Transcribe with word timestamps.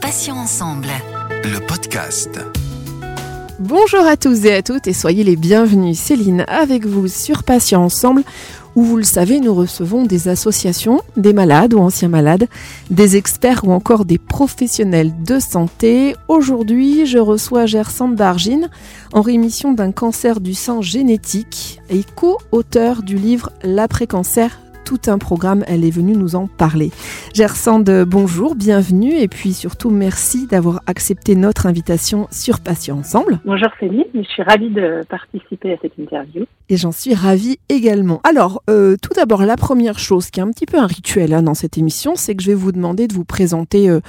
Patients 0.00 0.36
ensemble. 0.36 0.88
Le 1.44 1.64
podcast. 1.64 2.40
Bonjour 3.60 4.00
à 4.00 4.16
tous 4.16 4.44
et 4.44 4.54
à 4.54 4.62
toutes 4.62 4.88
et 4.88 4.92
soyez 4.92 5.22
les 5.22 5.36
bienvenus. 5.36 5.96
Céline 5.96 6.44
avec 6.48 6.84
vous 6.84 7.06
sur 7.06 7.44
Patients 7.44 7.84
Ensemble 7.84 8.24
où 8.74 8.82
vous 8.82 8.96
le 8.96 9.04
savez, 9.04 9.38
nous 9.38 9.54
recevons 9.54 10.02
des 10.02 10.26
associations, 10.26 11.00
des 11.16 11.32
malades 11.32 11.74
ou 11.74 11.78
anciens 11.78 12.08
malades, 12.08 12.48
des 12.90 13.16
experts 13.16 13.62
ou 13.62 13.70
encore 13.70 14.04
des 14.04 14.18
professionnels 14.18 15.12
de 15.22 15.38
santé. 15.38 16.16
Aujourd'hui, 16.26 17.06
je 17.06 17.18
reçois 17.18 17.66
Gersande 17.66 18.16
Dargine 18.16 18.68
en 19.12 19.20
rémission 19.20 19.74
d'un 19.74 19.92
cancer 19.92 20.40
du 20.40 20.54
sang 20.54 20.82
génétique 20.82 21.80
et 21.88 22.02
co-auteur 22.16 23.04
du 23.04 23.14
livre 23.14 23.52
L'après-cancer 23.62 24.58
tout 24.84 25.00
un 25.06 25.18
programme. 25.18 25.64
Elle 25.66 25.84
est 25.84 25.90
venue 25.90 26.16
nous 26.16 26.36
en 26.36 26.46
parler. 26.46 26.90
Gersande, 27.34 28.04
bonjour, 28.06 28.54
bienvenue 28.54 29.14
et 29.14 29.28
puis 29.28 29.52
surtout 29.52 29.90
merci 29.90 30.46
d'avoir 30.46 30.80
accepté 30.86 31.34
notre 31.34 31.66
invitation 31.66 32.28
sur 32.30 32.60
Patient 32.60 32.98
Ensemble. 32.98 33.40
Bonjour 33.44 33.68
Céline, 33.80 34.04
je 34.14 34.22
suis 34.22 34.42
ravie 34.42 34.70
de 34.70 35.00
participer 35.08 35.72
à 35.72 35.76
cette 35.80 35.96
interview. 35.98 36.44
Et 36.68 36.76
j'en 36.76 36.92
suis 36.92 37.14
ravie 37.14 37.58
également. 37.68 38.20
Alors, 38.24 38.62
euh, 38.70 38.96
tout 39.02 39.12
d'abord, 39.14 39.42
la 39.42 39.56
première 39.56 39.98
chose 39.98 40.30
qui 40.30 40.40
est 40.40 40.42
un 40.42 40.50
petit 40.50 40.66
peu 40.66 40.78
un 40.78 40.86
rituel 40.86 41.34
hein, 41.34 41.42
dans 41.42 41.54
cette 41.54 41.76
émission, 41.76 42.14
c'est 42.14 42.34
que 42.34 42.42
je 42.42 42.48
vais 42.48 42.54
vous 42.54 42.72
demander 42.72 43.06
de 43.06 43.12
vous 43.12 43.24
présenter 43.24 43.90
euh, 43.90 44.00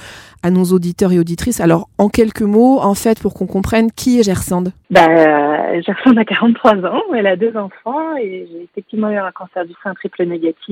à 0.42 0.50
nos 0.50 0.64
auditeurs 0.64 1.12
et 1.12 1.18
auditrices. 1.18 1.60
Alors, 1.60 1.88
en 1.98 2.08
quelques 2.08 2.42
mots, 2.42 2.80
en 2.80 2.94
fait, 2.94 3.20
pour 3.20 3.34
qu'on 3.34 3.46
comprenne 3.46 3.90
qui 3.92 4.18
est 4.20 4.22
Gersande. 4.22 4.72
Bah, 4.90 5.06
euh, 5.08 5.82
Gersande 5.82 6.18
a 6.18 6.24
43 6.24 6.72
ans, 6.86 7.02
elle 7.14 7.26
a 7.26 7.36
deux 7.36 7.54
enfants 7.56 8.16
et 8.16 8.48
j'ai 8.50 8.62
effectivement 8.64 9.10
eu 9.10 9.16
un 9.16 9.32
cancer 9.32 9.64
du 9.66 9.74
sein 9.82 9.92
triple 9.94 10.24
négatif 10.24 10.65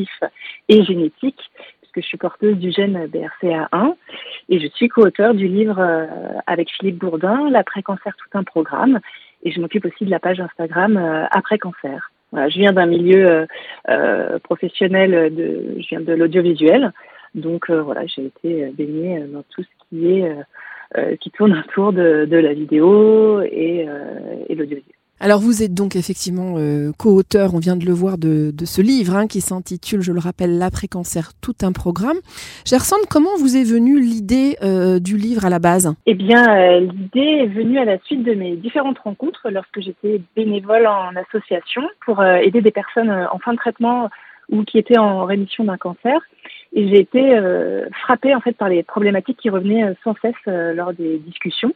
et 0.69 0.85
génétique 0.85 1.41
puisque 1.81 2.01
je 2.05 2.09
suis 2.09 2.19
porteuse 2.19 2.57
du 2.57 2.71
gène 2.71 3.07
BRCA1 3.07 3.95
et 4.49 4.61
je 4.61 4.67
suis 4.69 4.89
co-auteur 4.89 5.35
du 5.35 5.49
livre 5.49 5.79
euh, 5.79 6.07
avec 6.47 6.71
Philippe 6.71 6.99
Bourdin, 6.99 7.51
L'après-cancer 7.51 8.15
tout 8.17 8.39
un 8.39 8.45
programme 8.45 9.01
et 9.43 9.53
je 9.53 9.61
m'occupe 9.61 9.85
aussi 9.85 10.05
de 10.05 10.11
la 10.11 10.21
page 10.21 10.41
Instagram 10.41 10.97
euh, 10.97 11.27
Après 11.31 11.59
Cancer. 11.59 12.11
Voilà, 12.33 12.49
je 12.49 12.59
viens 12.59 12.73
d'un 12.73 12.87
milieu 12.87 13.47
euh, 13.89 14.39
professionnel, 14.41 15.35
de, 15.35 15.77
je 15.79 15.89
viens 15.89 16.01
de 16.01 16.13
l'audiovisuel, 16.13 16.93
donc 17.35 17.71
voilà, 17.71 18.07
j'ai 18.07 18.27
été 18.27 18.67
baignée 18.77 19.21
dans 19.33 19.45
tout 19.51 19.63
ce 19.63 19.69
qui 19.89 20.09
est 20.09 20.33
qui 21.21 21.33
tourne 21.33 21.59
autour 21.59 21.93
de, 21.93 22.25
de 22.25 22.37
la 22.37 22.53
vidéo 22.53 23.41
et, 23.43 23.89
et 24.49 24.55
l'audiovisuel. 24.55 24.94
Alors 25.25 25.41
vous 25.41 25.63
êtes 25.63 25.73
donc 25.73 25.97
effectivement 25.97 26.57
euh, 26.59 26.93
co-auteur, 26.99 27.55
on 27.55 27.59
vient 27.59 27.77
de 27.77 27.87
le 27.87 27.95
voir, 27.95 28.19
de, 28.19 28.51
de 28.51 28.65
ce 28.67 28.83
livre 28.83 29.17
hein, 29.17 29.27
qui 29.27 29.41
s'intitule, 29.41 30.03
je 30.03 30.13
le 30.13 30.21
rappelle, 30.21 30.59
L'après-cancer, 30.59 31.31
tout 31.41 31.55
un 31.63 31.73
programme. 31.73 32.19
Gersande, 32.67 33.07
comment 33.09 33.35
vous 33.39 33.57
est 33.57 33.65
venue 33.65 33.99
l'idée 33.99 34.59
euh, 34.63 34.99
du 34.99 35.17
livre 35.17 35.47
à 35.47 35.49
la 35.49 35.61
base? 35.61 35.95
Eh 36.05 36.13
bien, 36.13 36.45
euh, 36.55 36.81
l'idée 36.81 37.45
est 37.45 37.47
venue 37.47 37.79
à 37.79 37.87
la 37.87 37.99
suite 38.01 38.23
de 38.23 38.35
mes 38.35 38.55
différentes 38.57 38.99
rencontres 38.99 39.49
lorsque 39.51 39.81
j'étais 39.81 40.21
bénévole 40.37 40.87
en 40.87 41.17
association 41.17 41.81
pour 42.05 42.21
euh, 42.21 42.37
aider 42.37 42.61
des 42.61 42.71
personnes 42.71 43.09
euh, 43.09 43.25
en 43.33 43.39
fin 43.39 43.55
de 43.55 43.59
traitement 43.59 44.11
ou 44.51 44.63
qui 44.65 44.77
étaient 44.77 44.99
en 44.99 45.25
rémission 45.25 45.65
d'un 45.65 45.79
cancer. 45.79 46.21
Et 46.75 46.87
j'ai 46.89 47.01
été 47.01 47.35
euh, 47.35 47.89
frappée 48.03 48.35
en 48.35 48.41
fait 48.43 48.59
par 48.59 48.69
les 48.69 48.83
problématiques 48.83 49.39
qui 49.39 49.49
revenaient 49.49 49.95
sans 50.05 50.15
cesse 50.21 50.35
lors 50.45 50.93
des 50.93 51.17
discussions. 51.21 51.73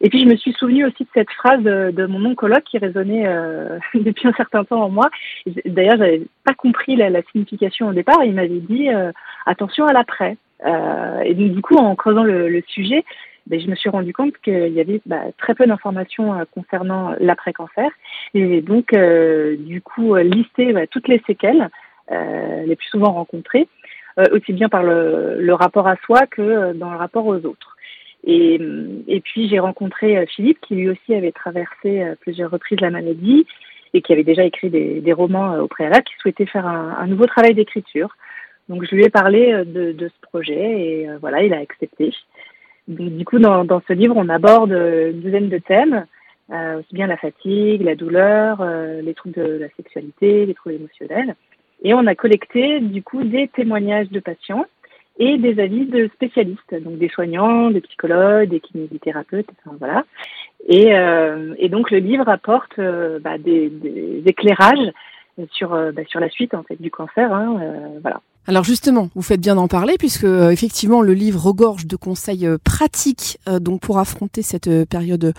Et 0.00 0.10
puis 0.10 0.20
je 0.20 0.26
me 0.26 0.36
suis 0.36 0.52
souvenue 0.52 0.84
aussi 0.84 1.04
de 1.04 1.08
cette 1.14 1.30
phrase 1.30 1.62
de, 1.62 2.06
mon 2.06 2.24
oncologue 2.24 2.62
qui 2.62 2.78
résonnait 2.78 3.26
euh, 3.26 3.78
depuis 3.94 4.28
un 4.28 4.32
certain 4.32 4.64
temps 4.64 4.82
en 4.82 4.90
moi. 4.90 5.08
D'ailleurs, 5.64 5.96
j'avais 5.96 6.22
pas 6.44 6.54
compris 6.54 6.96
la, 6.96 7.10
la, 7.10 7.22
signification 7.22 7.88
au 7.88 7.92
départ. 7.92 8.24
Il 8.24 8.34
m'avait 8.34 8.60
dit 8.60 8.90
euh, 8.90 9.12
attention 9.46 9.86
à 9.86 9.92
l'après. 9.92 10.36
Euh, 10.64 11.20
et 11.20 11.34
donc 11.34 11.52
du 11.52 11.62
coup, 11.62 11.76
en 11.76 11.94
creusant 11.94 12.24
le, 12.24 12.48
le 12.48 12.62
sujet, 12.66 13.04
ben, 13.46 13.60
je 13.60 13.68
me 13.68 13.74
suis 13.74 13.90
rendu 13.90 14.12
compte 14.12 14.36
qu'il 14.38 14.72
y 14.72 14.80
avait 14.80 15.00
bah, 15.04 15.22
très 15.38 15.54
peu 15.54 15.66
d'informations 15.66 16.34
euh, 16.34 16.44
concernant 16.52 17.14
l'après-cancer. 17.20 17.90
Et 18.34 18.62
donc 18.62 18.92
euh, 18.94 19.56
du 19.58 19.80
coup 19.82 20.16
listé 20.16 20.72
bah, 20.72 20.86
toutes 20.86 21.08
les 21.08 21.22
séquelles 21.26 21.68
les 22.10 22.76
plus 22.76 22.88
souvent 22.88 23.12
rencontrées, 23.12 23.66
aussi 24.30 24.52
bien 24.52 24.68
par 24.68 24.82
le, 24.82 25.40
le 25.40 25.54
rapport 25.54 25.88
à 25.88 25.96
soi 26.04 26.26
que 26.26 26.74
dans 26.74 26.90
le 26.90 26.98
rapport 26.98 27.26
aux 27.26 27.46
autres. 27.46 27.73
Et, 28.26 28.58
et 29.06 29.20
puis 29.20 29.48
j'ai 29.48 29.58
rencontré 29.58 30.26
Philippe 30.26 30.60
qui 30.62 30.74
lui 30.74 30.88
aussi 30.88 31.14
avait 31.14 31.32
traversé 31.32 32.02
plusieurs 32.20 32.50
reprises 32.50 32.80
la 32.80 32.90
maladie 32.90 33.46
et 33.92 34.02
qui 34.02 34.12
avait 34.12 34.24
déjà 34.24 34.44
écrit 34.44 34.70
des, 34.70 35.00
des 35.00 35.12
romans 35.12 35.58
au 35.58 35.68
préalable, 35.68 36.04
qui 36.04 36.14
souhaitait 36.20 36.46
faire 36.46 36.66
un, 36.66 36.96
un 36.98 37.06
nouveau 37.06 37.26
travail 37.26 37.54
d'écriture. 37.54 38.16
Donc 38.68 38.84
je 38.84 38.94
lui 38.94 39.04
ai 39.04 39.10
parlé 39.10 39.52
de, 39.64 39.92
de 39.92 40.08
ce 40.08 40.20
projet 40.22 40.54
et 40.54 41.08
euh, 41.08 41.18
voilà, 41.20 41.42
il 41.42 41.52
a 41.52 41.58
accepté. 41.58 42.14
Donc, 42.88 43.10
du 43.16 43.24
coup, 43.24 43.38
dans, 43.38 43.64
dans, 43.64 43.82
ce 43.86 43.92
livre, 43.92 44.14
on 44.16 44.28
aborde 44.28 44.72
une 44.72 45.20
dizaine 45.20 45.48
de 45.48 45.58
thèmes, 45.58 46.06
euh, 46.52 46.80
aussi 46.80 46.94
bien 46.94 47.06
la 47.06 47.16
fatigue, 47.16 47.82
la 47.82 47.94
douleur, 47.94 48.60
euh, 48.60 49.00
les 49.00 49.14
troubles 49.14 49.36
de 49.36 49.58
la 49.58 49.68
sexualité, 49.76 50.44
les 50.44 50.54
troubles 50.54 50.76
émotionnels. 50.76 51.34
Et 51.82 51.94
on 51.94 52.06
a 52.06 52.14
collecté 52.14 52.80
du 52.80 53.02
coup 53.02 53.24
des 53.24 53.48
témoignages 53.48 54.10
de 54.10 54.20
patients 54.20 54.66
et 55.18 55.38
des 55.38 55.60
avis 55.60 55.86
de 55.86 56.10
spécialistes, 56.14 56.74
donc 56.82 56.98
des 56.98 57.08
soignants, 57.08 57.70
des 57.70 57.80
psychologues, 57.80 58.48
des 58.48 58.60
kinésithérapeutes, 58.60 59.48
enfin, 59.64 59.76
voilà. 59.78 60.04
Et, 60.66 60.94
euh, 60.94 61.54
et, 61.58 61.68
donc 61.68 61.90
le 61.90 61.98
livre 61.98 62.28
apporte 62.28 62.78
euh, 62.78 63.18
bah, 63.20 63.38
des, 63.38 63.70
éclairages 64.26 64.92
sur, 65.52 65.74
euh, 65.74 65.92
bah, 65.92 66.02
sur 66.08 66.20
la 66.20 66.30
suite 66.30 66.54
en 66.54 66.62
fait 66.62 66.80
du 66.80 66.90
cancer, 66.90 67.32
hein, 67.32 67.60
voilà. 68.00 68.20
Alors 68.46 68.64
justement, 68.64 69.08
vous 69.14 69.22
faites 69.22 69.40
bien 69.40 69.54
d'en 69.54 69.68
parler 69.68 69.94
puisque 69.98 70.24
effectivement 70.24 71.00
le 71.00 71.14
livre 71.14 71.46
regorge 71.46 71.86
de 71.86 71.96
conseils 71.96 72.46
pratiques 72.62 73.38
donc 73.60 73.80
pour 73.80 73.98
affronter 73.98 74.42
cette 74.42 74.68
période 74.88 75.32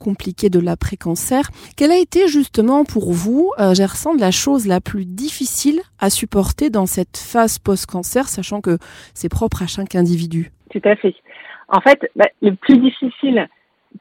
compliquée 0.00 0.50
de 0.50 0.58
l'après-cancer. 0.58 1.50
Quelle 1.76 1.92
a 1.92 1.98
été 1.98 2.26
justement 2.26 2.84
pour 2.84 3.12
vous, 3.12 3.52
euh, 3.60 3.74
la 4.18 4.30
chose 4.30 4.66
la 4.66 4.80
plus 4.80 5.04
difficile 5.04 5.80
à 6.00 6.10
supporter 6.10 6.70
dans 6.70 6.86
cette 6.86 7.16
phase 7.16 7.58
post-cancer, 7.58 8.26
sachant 8.26 8.60
que 8.60 8.78
c'est 9.14 9.28
propre 9.28 9.62
à 9.62 9.66
chaque 9.66 9.94
individu? 9.94 10.50
Tout 10.70 10.82
à 10.84 10.96
fait. 10.96 11.14
En 11.68 11.80
fait, 11.80 12.10
bah, 12.16 12.28
le 12.42 12.54
plus 12.54 12.78
difficile 12.78 13.48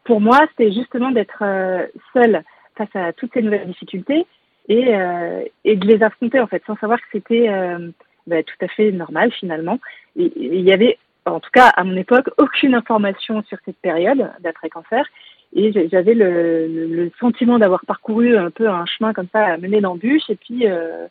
pour 0.03 0.21
moi, 0.21 0.39
c'était 0.51 0.71
justement 0.71 1.11
d'être 1.11 1.43
euh, 1.43 1.85
seule 2.13 2.43
face 2.75 2.95
à 2.95 3.13
toutes 3.13 3.33
ces 3.33 3.41
nouvelles 3.41 3.67
difficultés 3.67 4.25
et, 4.67 4.95
euh, 4.95 5.43
et 5.65 5.75
de 5.75 5.87
les 5.87 6.01
affronter 6.03 6.39
en 6.39 6.47
fait, 6.47 6.63
sans 6.65 6.77
savoir 6.77 6.99
que 6.99 7.07
c'était 7.11 7.49
euh, 7.49 7.89
bah, 8.27 8.43
tout 8.43 8.65
à 8.65 8.67
fait 8.67 8.91
normal 8.91 9.31
finalement. 9.31 9.79
Il 10.15 10.61
y 10.61 10.71
avait, 10.71 10.97
en 11.25 11.39
tout 11.39 11.49
cas 11.51 11.67
à 11.69 11.83
mon 11.83 11.95
époque, 11.95 12.29
aucune 12.37 12.75
information 12.75 13.43
sur 13.47 13.57
cette 13.65 13.77
période 13.77 14.31
d'après-cancer 14.41 15.05
et 15.53 15.71
j'avais 15.89 16.13
le, 16.13 16.67
le, 16.67 17.11
sentiment 17.19 17.57
d'avoir 17.57 17.85
parcouru 17.85 18.37
un 18.37 18.51
peu 18.51 18.69
un 18.69 18.85
chemin 18.85 19.13
comme 19.13 19.27
ça 19.33 19.57
mené 19.57 19.81
d'embûches 19.81 20.29
et 20.29 20.35
puis 20.35 20.67
euh, 20.67 21.07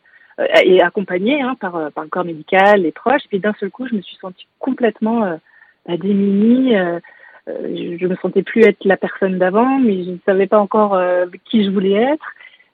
et 0.63 0.81
accompagné 0.81 1.41
hein, 1.41 1.55
par, 1.59 1.91
par 1.91 2.05
le 2.05 2.09
corps 2.09 2.23
médical, 2.23 2.83
les 2.83 2.93
proches. 2.93 3.25
Et 3.25 3.27
puis 3.27 3.39
d'un 3.39 3.53
seul 3.59 3.69
coup, 3.69 3.87
je 3.87 3.95
me 3.95 4.01
suis 4.01 4.15
sentie 4.17 4.47
complètement 4.59 5.25
euh, 5.25 5.97
démunie. 5.97 6.77
Euh, 6.77 6.99
je 7.47 8.05
me 8.05 8.15
sentais 8.17 8.43
plus 8.43 8.63
être 8.63 8.85
la 8.85 8.97
personne 8.97 9.37
d'avant, 9.37 9.79
mais 9.79 10.03
je 10.03 10.11
ne 10.11 10.17
savais 10.25 10.47
pas 10.47 10.59
encore 10.59 10.93
euh, 10.95 11.25
qui 11.45 11.65
je 11.65 11.69
voulais 11.69 11.93
être. 11.93 12.25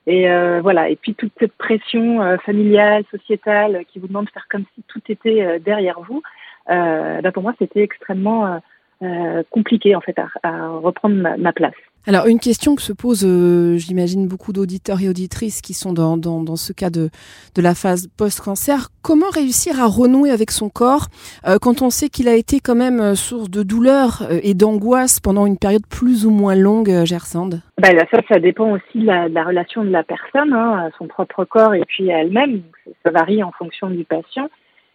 Et 0.07 0.29
euh, 0.29 0.59
voilà. 0.61 0.89
Et 0.89 0.95
puis 0.95 1.15
toute 1.15 1.33
cette 1.39 1.53
pression 1.53 2.21
euh, 2.21 2.37
familiale, 2.37 3.03
sociétale, 3.11 3.85
qui 3.87 3.99
vous 3.99 4.07
demande 4.07 4.25
de 4.25 4.31
faire 4.31 4.47
comme 4.49 4.65
si 4.75 4.83
tout 4.87 5.01
était 5.09 5.41
euh, 5.41 5.59
derrière 5.59 5.99
vous. 6.01 6.21
Là, 6.67 7.31
pour 7.31 7.43
moi, 7.43 7.53
c'était 7.59 7.81
extrêmement 7.81 8.59
euh, 9.01 9.43
compliqué 9.51 9.95
en 9.95 10.01
fait 10.01 10.17
à, 10.17 10.27
à 10.43 10.69
reprendre 10.69 11.15
ma, 11.15 11.35
ma, 11.37 11.51
place. 11.51 11.73
Alors 12.07 12.27
une 12.27 12.39
question 12.39 12.75
que 12.75 12.81
se 12.81 12.93
pose, 12.93 13.25
euh, 13.25 13.77
j'imagine 13.77 14.27
beaucoup 14.27 14.53
d'auditeurs 14.53 15.01
et 15.01 15.09
auditrices 15.09 15.61
qui 15.61 15.73
sont 15.73 15.91
dans, 15.91 16.17
dans, 16.17 16.43
dans, 16.43 16.55
ce 16.55 16.71
cas 16.71 16.89
de, 16.89 17.09
de 17.55 17.61
la 17.61 17.73
phase 17.75 18.07
post-cancer, 18.15 18.89
comment 19.01 19.29
réussir 19.33 19.81
à 19.81 19.87
renouer 19.87 20.29
avec 20.29 20.51
son 20.51 20.69
corps 20.69 21.07
euh, 21.45 21.57
quand 21.59 21.81
on 21.81 21.89
sait 21.89 22.09
qu'il 22.09 22.27
a 22.29 22.35
été 22.35 22.59
quand 22.59 22.75
même 22.75 23.01
euh, 23.01 23.15
source 23.15 23.49
de 23.49 23.63
douleur 23.63 24.27
et 24.43 24.53
d'angoisse 24.53 25.19
pendant 25.19 25.45
une 25.45 25.57
période 25.57 25.85
plus 25.89 26.25
ou 26.25 26.29
moins 26.29 26.55
longue, 26.55 27.03
Gersande? 27.05 27.61
Bah, 27.81 27.89
Ça, 28.11 28.19
ça 28.29 28.39
dépend 28.39 28.71
aussi 28.71 28.99
de 28.99 29.07
la, 29.07 29.27
de 29.27 29.33
la 29.33 29.43
relation 29.43 29.83
de 29.83 29.89
la 29.89 30.03
personne, 30.03 30.53
hein, 30.53 30.87
à 30.87 30.97
son 30.97 31.07
propre 31.07 31.43
corps 31.43 31.73
et 31.73 31.83
puis 31.87 32.11
à 32.11 32.21
elle-même. 32.21 32.61
Ça 33.03 33.11
varie 33.11 33.43
en 33.43 33.51
fonction 33.51 33.89
du 33.89 34.05
patient. 34.05 34.49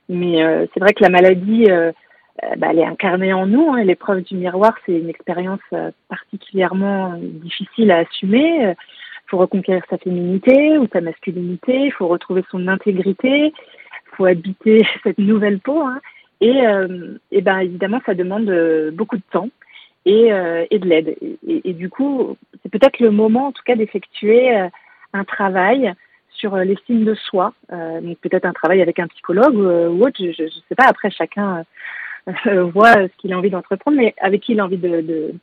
Mais 0.08 0.42
c'est 0.72 0.80
vrai 0.80 0.92
que 0.92 1.04
la 1.04 1.08
maladie 1.08 1.66
bah, 2.56 2.68
elle 2.70 2.78
est 2.78 2.84
incarnée 2.84 3.32
en 3.32 3.46
nous. 3.46 3.70
Hein. 3.70 3.84
L'épreuve 3.84 4.22
du 4.22 4.36
miroir, 4.36 4.74
c'est 4.86 4.98
une 4.98 5.08
expérience 5.08 5.60
euh, 5.72 5.90
particulièrement 6.08 7.14
difficile 7.18 7.90
à 7.90 7.98
assumer. 7.98 8.74
Il 9.30 9.30
faut 9.30 9.38
reconquérir 9.38 9.82
sa 9.88 9.98
féminité 9.98 10.78
ou 10.78 10.88
sa 10.92 11.00
masculinité, 11.00 11.86
il 11.86 11.92
faut 11.92 12.08
retrouver 12.08 12.42
son 12.50 12.66
intégrité, 12.66 13.52
il 13.52 14.16
faut 14.16 14.26
habiter 14.26 14.84
cette 15.02 15.18
nouvelle 15.18 15.60
peau. 15.60 15.82
Hein. 15.82 16.00
Et, 16.40 16.66
euh, 16.66 17.18
et 17.30 17.42
ben 17.42 17.58
évidemment, 17.58 18.00
ça 18.06 18.14
demande 18.14 18.48
euh, 18.48 18.90
beaucoup 18.90 19.16
de 19.16 19.22
temps 19.30 19.50
et, 20.06 20.32
euh, 20.32 20.64
et 20.70 20.78
de 20.78 20.88
l'aide. 20.88 21.16
Et, 21.46 21.74
du 21.74 21.90
coup, 21.90 22.36
c'est 22.62 22.70
peut-être 22.70 22.98
le 23.00 23.10
moment, 23.10 23.48
en 23.48 23.52
tout 23.52 23.62
cas, 23.64 23.76
d'effectuer 23.76 24.50
un 25.12 25.24
travail 25.24 25.92
sur 26.30 26.56
l'estime 26.56 27.04
de 27.04 27.14
soi, 27.14 27.52
donc 27.70 28.16
peut-être 28.18 28.46
un 28.46 28.52
travail 28.52 28.80
avec 28.80 28.98
un 28.98 29.08
psychologue 29.08 29.56
ou 29.56 30.02
autre, 30.02 30.16
je 30.18 30.42
ne 30.42 30.48
sais 30.68 30.74
pas. 30.74 30.86
Après, 30.86 31.10
chacun 31.10 31.64
voit 32.72 32.94
ce 32.94 33.16
qu'il 33.18 33.32
a 33.32 33.38
envie 33.38 33.50
d'entreprendre, 33.50 33.96
mais 33.96 34.14
avec 34.20 34.42
qui 34.42 34.52
il 34.52 34.60
a 34.60 34.64
envie 34.64 34.76
de, 34.76 35.00
de 35.00 35.34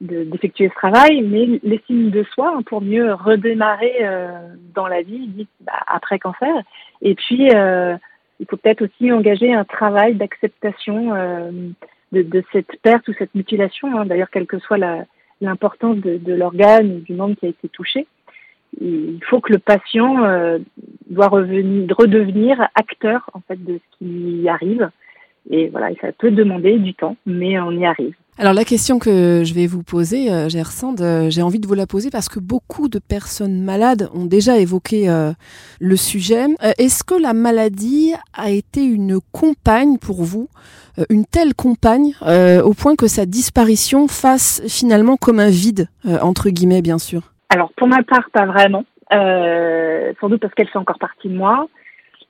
d'effectuer 0.00 0.68
ce 0.68 0.74
travail, 0.74 1.22
mais 1.22 1.60
l'estime 1.62 2.10
de 2.10 2.24
soi 2.24 2.52
hein, 2.54 2.62
pour 2.62 2.82
mieux 2.82 3.14
redémarrer 3.14 3.94
euh, 4.02 4.48
dans 4.74 4.86
la 4.86 5.02
vie 5.02 5.46
bah, 5.60 5.72
après 5.86 6.18
cancer. 6.18 6.54
Et 7.00 7.14
puis, 7.14 7.48
euh, 7.54 7.96
il 8.40 8.46
faut 8.46 8.56
peut-être 8.56 8.82
aussi 8.82 9.12
engager 9.12 9.54
un 9.54 9.64
travail 9.64 10.14
d'acceptation 10.14 11.14
euh, 11.14 11.50
de, 12.12 12.44
cette 12.52 12.80
perte 12.82 13.08
ou 13.08 13.14
cette 13.18 13.34
mutilation, 13.34 13.98
hein, 13.98 14.06
d'ailleurs, 14.06 14.30
quelle 14.30 14.46
que 14.46 14.58
soit 14.58 14.78
l'importance 15.40 15.96
de, 15.98 16.32
l'organe 16.32 16.96
ou 16.96 17.00
du 17.00 17.14
membre 17.14 17.36
qui 17.36 17.46
a 17.46 17.50
été 17.50 17.68
touché. 17.68 18.06
Il 18.80 19.20
faut 19.24 19.40
que 19.40 19.52
le 19.52 19.60
patient 19.60 20.24
euh, 20.24 20.58
doit 21.08 21.28
revenir, 21.28 21.94
redevenir 21.96 22.60
acteur 22.74 23.30
en 23.32 23.40
fait 23.40 23.62
de 23.62 23.78
ce 23.78 23.98
qui 23.98 24.48
arrive. 24.48 24.90
Et 25.50 25.68
voilà, 25.68 25.88
ça 26.00 26.12
peut 26.12 26.30
demander 26.30 26.78
du 26.78 26.94
temps, 26.94 27.16
mais 27.26 27.58
on 27.60 27.72
y 27.72 27.84
arrive. 27.84 28.14
Alors 28.36 28.52
la 28.52 28.64
question 28.64 28.98
que 28.98 29.42
je 29.44 29.54
vais 29.54 29.68
vous 29.68 29.84
poser, 29.84 30.32
euh, 30.32 30.48
Gersand, 30.48 30.96
euh, 31.00 31.30
j'ai 31.30 31.40
envie 31.40 31.60
de 31.60 31.68
vous 31.68 31.74
la 31.74 31.86
poser 31.86 32.10
parce 32.10 32.28
que 32.28 32.40
beaucoup 32.40 32.88
de 32.88 32.98
personnes 32.98 33.62
malades 33.62 34.08
ont 34.12 34.24
déjà 34.24 34.58
évoqué 34.58 35.08
euh, 35.08 35.30
le 35.80 35.94
sujet. 35.94 36.46
Est-ce 36.78 37.04
que 37.04 37.14
la 37.14 37.32
maladie 37.32 38.12
a 38.32 38.50
été 38.50 38.84
une 38.84 39.20
compagne 39.30 39.98
pour 39.98 40.24
vous, 40.24 40.48
une 41.10 41.24
telle 41.26 41.54
compagne, 41.54 42.14
au 42.64 42.74
point 42.74 42.96
que 42.96 43.06
sa 43.06 43.24
disparition 43.24 44.08
fasse 44.08 44.62
finalement 44.66 45.16
comme 45.16 45.38
un 45.38 45.50
vide, 45.50 45.88
entre 46.20 46.50
guillemets 46.50 46.82
bien 46.82 46.98
sûr? 46.98 47.32
Alors 47.50 47.72
pour 47.76 47.86
ma 47.86 48.02
part, 48.02 48.30
pas 48.32 48.46
vraiment. 48.46 48.84
sans 49.10 50.28
doute 50.28 50.40
parce 50.40 50.54
qu'elle 50.54 50.68
fait 50.68 50.78
encore 50.78 50.98
partie 50.98 51.28
de 51.28 51.36
moi. 51.36 51.68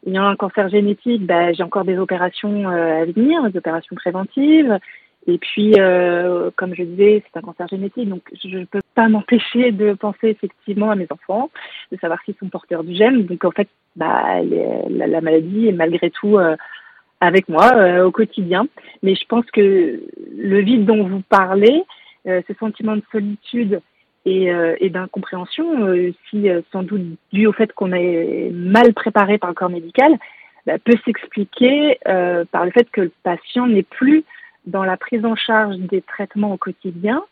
Il 0.07 0.13
y 0.13 0.19
a 0.19 0.23
un 0.23 0.37
cancer 0.37 0.69
génétique, 0.69 1.25
bah, 1.25 1.53
j'ai 1.53 1.63
encore 1.63 1.85
des 1.85 1.99
opérations 1.99 2.69
à 2.69 3.05
venir, 3.05 3.49
des 3.51 3.59
opérations 3.59 3.97
préventives. 3.97 4.79
Et 5.27 5.39
puis, 5.39 5.75
euh, 5.79 6.51
comme 6.57 6.75
je 6.75 6.83
disais, 6.83 7.23
c'est 7.25 7.39
un 7.39 7.43
cancer 7.43 7.67
génétique, 7.69 8.09
donc 8.09 8.23
je 8.45 8.59
ne 8.59 8.65
peux 8.67 8.83
pas 8.95 9.09
m'empêcher 9.09 9.73
de 9.73 9.95
penser 9.95 10.29
effectivement 10.29 10.91
à 10.91 10.97
mes 10.97 11.07
enfants, 11.11 11.51
de 11.91 11.97
savoir 11.97 12.21
s'ils 12.25 12.35
sont 12.35 12.49
porteurs 12.49 12.85
du 12.85 12.95
gène. 12.95 13.25
Donc 13.25 13.43
en 13.45 13.51
fait, 13.51 13.69
bah, 13.97 14.43
la, 14.43 15.07
la, 15.07 15.21
maladie 15.23 15.69
est 15.69 15.73
malgré 15.73 16.11
tout 16.11 16.37
euh, 16.37 16.57
avec 17.21 17.49
moi 17.49 17.73
euh, 17.75 18.05
au 18.05 18.11
quotidien. 18.11 18.67
Mais 19.03 19.15
je 19.15 19.25
pense 19.27 19.47
que 19.47 20.03
le 20.37 20.61
vide 20.61 20.85
dont 20.85 21.07
vous 21.07 21.23
parlez, 21.29 21.85
euh, 22.27 22.43
ce 22.47 22.55
sentiment 22.55 22.97
de 22.97 23.03
solitude 23.11 23.81
et, 24.25 24.53
euh, 24.53 24.77
et 24.81 24.91
d'incompréhension, 24.91 25.95
si 26.31 26.49
sans 26.73 26.83
doute 26.83 27.03
dû 27.33 27.47
au 27.47 27.53
fait 27.53 27.73
qu'on 27.73 27.93
est 27.93 28.51
mal 28.53 28.95
préparé 28.95 29.39
par 29.39 29.51
le 29.51 29.55
corps 29.55 29.71
médical, 29.71 30.13
bah, 30.67 30.79
peut 30.79 30.97
s'expliquer 31.05 31.99
par 32.51 32.65
le 32.65 32.71
fait 32.71 32.91
que 32.91 33.03
le 33.03 33.13
patient 33.23 33.67
n'est 33.67 33.83
plus 33.83 34.25
dans 34.67 34.85
la 34.85 34.97
prise 34.97 35.25
en 35.25 35.37
charge 35.37 35.77
des 35.77 36.01
traitements 36.01 36.53
au 36.53 36.57
quotidien 36.57 37.23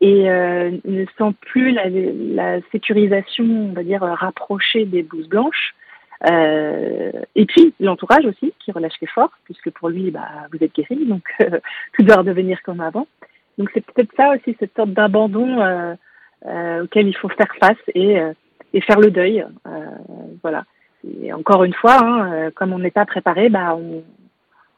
et 0.00 0.28
euh, 0.30 0.72
ne 0.84 1.04
sent 1.18 1.34
plus 1.40 1.72
la, 1.72 1.88
la, 1.88 2.60
sécurisation, 2.70 3.44
on 3.44 3.72
va 3.72 3.82
dire, 3.82 4.02
rapprochée 4.02 4.84
des 4.84 5.02
blouses 5.02 5.28
blanches. 5.28 5.74
Euh, 6.30 7.12
et 7.34 7.46
puis 7.46 7.74
l'entourage 7.80 8.24
aussi 8.24 8.52
qui 8.58 8.72
relâche 8.72 8.98
l'effort, 9.00 9.30
puisque 9.44 9.70
pour 9.70 9.88
lui, 9.88 10.10
bah, 10.10 10.28
vous 10.52 10.62
êtes 10.62 10.74
guéri, 10.74 11.04
donc 11.06 11.24
euh, 11.40 11.60
tout 11.94 12.02
doit 12.02 12.16
redevenir 12.16 12.62
comme 12.62 12.80
avant. 12.80 13.06
Donc 13.58 13.70
c'est 13.72 13.84
peut-être 13.84 14.14
ça 14.16 14.30
aussi, 14.30 14.56
cette 14.58 14.74
sorte 14.76 14.90
d'abandon 14.90 15.96
euh, 16.44 16.48
euh, 16.48 16.84
auquel 16.84 17.08
il 17.08 17.16
faut 17.16 17.28
faire 17.28 17.54
face 17.60 17.78
et, 17.94 18.20
euh, 18.20 18.32
et 18.72 18.80
faire 18.80 19.00
le 19.00 19.10
deuil. 19.10 19.44
voilà. 20.42 20.64
Et 21.22 21.32
encore 21.32 21.64
une 21.64 21.74
fois, 21.74 21.98
hein, 22.02 22.50
comme 22.52 22.72
on 22.72 22.78
n'est 22.78 22.90
pas 22.90 23.06
préparé, 23.06 23.48
bah, 23.48 23.76
on, 23.76 24.02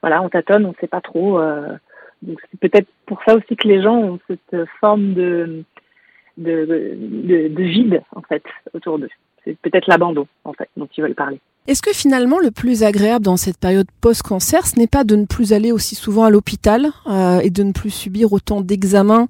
voilà, 0.02 0.22
on 0.22 0.28
tâtonne, 0.28 0.66
on 0.66 0.70
ne 0.70 0.80
sait 0.80 0.86
pas 0.86 1.00
trop. 1.00 1.40
Donc 2.22 2.38
c'est 2.50 2.60
peut-être 2.60 2.88
pour 3.06 3.22
ça 3.24 3.34
aussi 3.34 3.56
que 3.56 3.68
les 3.68 3.82
gens 3.82 3.96
ont 3.96 4.20
cette 4.28 4.68
forme 4.80 5.14
de, 5.14 5.64
de, 6.36 6.64
de, 6.66 7.48
de 7.48 7.62
vide 7.62 8.02
en 8.14 8.22
fait 8.22 8.42
autour 8.74 8.98
d'eux. 8.98 9.08
C'est 9.44 9.56
peut-être 9.58 9.86
l'abandon 9.86 10.26
en 10.44 10.52
fait 10.52 10.68
dont 10.76 10.88
ils 10.96 11.02
veulent 11.02 11.14
parler. 11.14 11.40
Est-ce 11.68 11.82
que 11.82 11.92
finalement 11.92 12.38
le 12.38 12.50
plus 12.50 12.82
agréable 12.82 13.26
dans 13.26 13.36
cette 13.36 13.60
période 13.60 13.86
post-cancer, 14.00 14.66
ce 14.66 14.78
n'est 14.78 14.86
pas 14.86 15.04
de 15.04 15.16
ne 15.16 15.26
plus 15.26 15.52
aller 15.52 15.70
aussi 15.70 15.96
souvent 15.96 16.24
à 16.24 16.30
l'hôpital 16.30 16.86
euh, 17.06 17.40
et 17.40 17.50
de 17.50 17.62
ne 17.62 17.72
plus 17.72 17.90
subir 17.90 18.32
autant 18.32 18.62
d'examens 18.62 19.26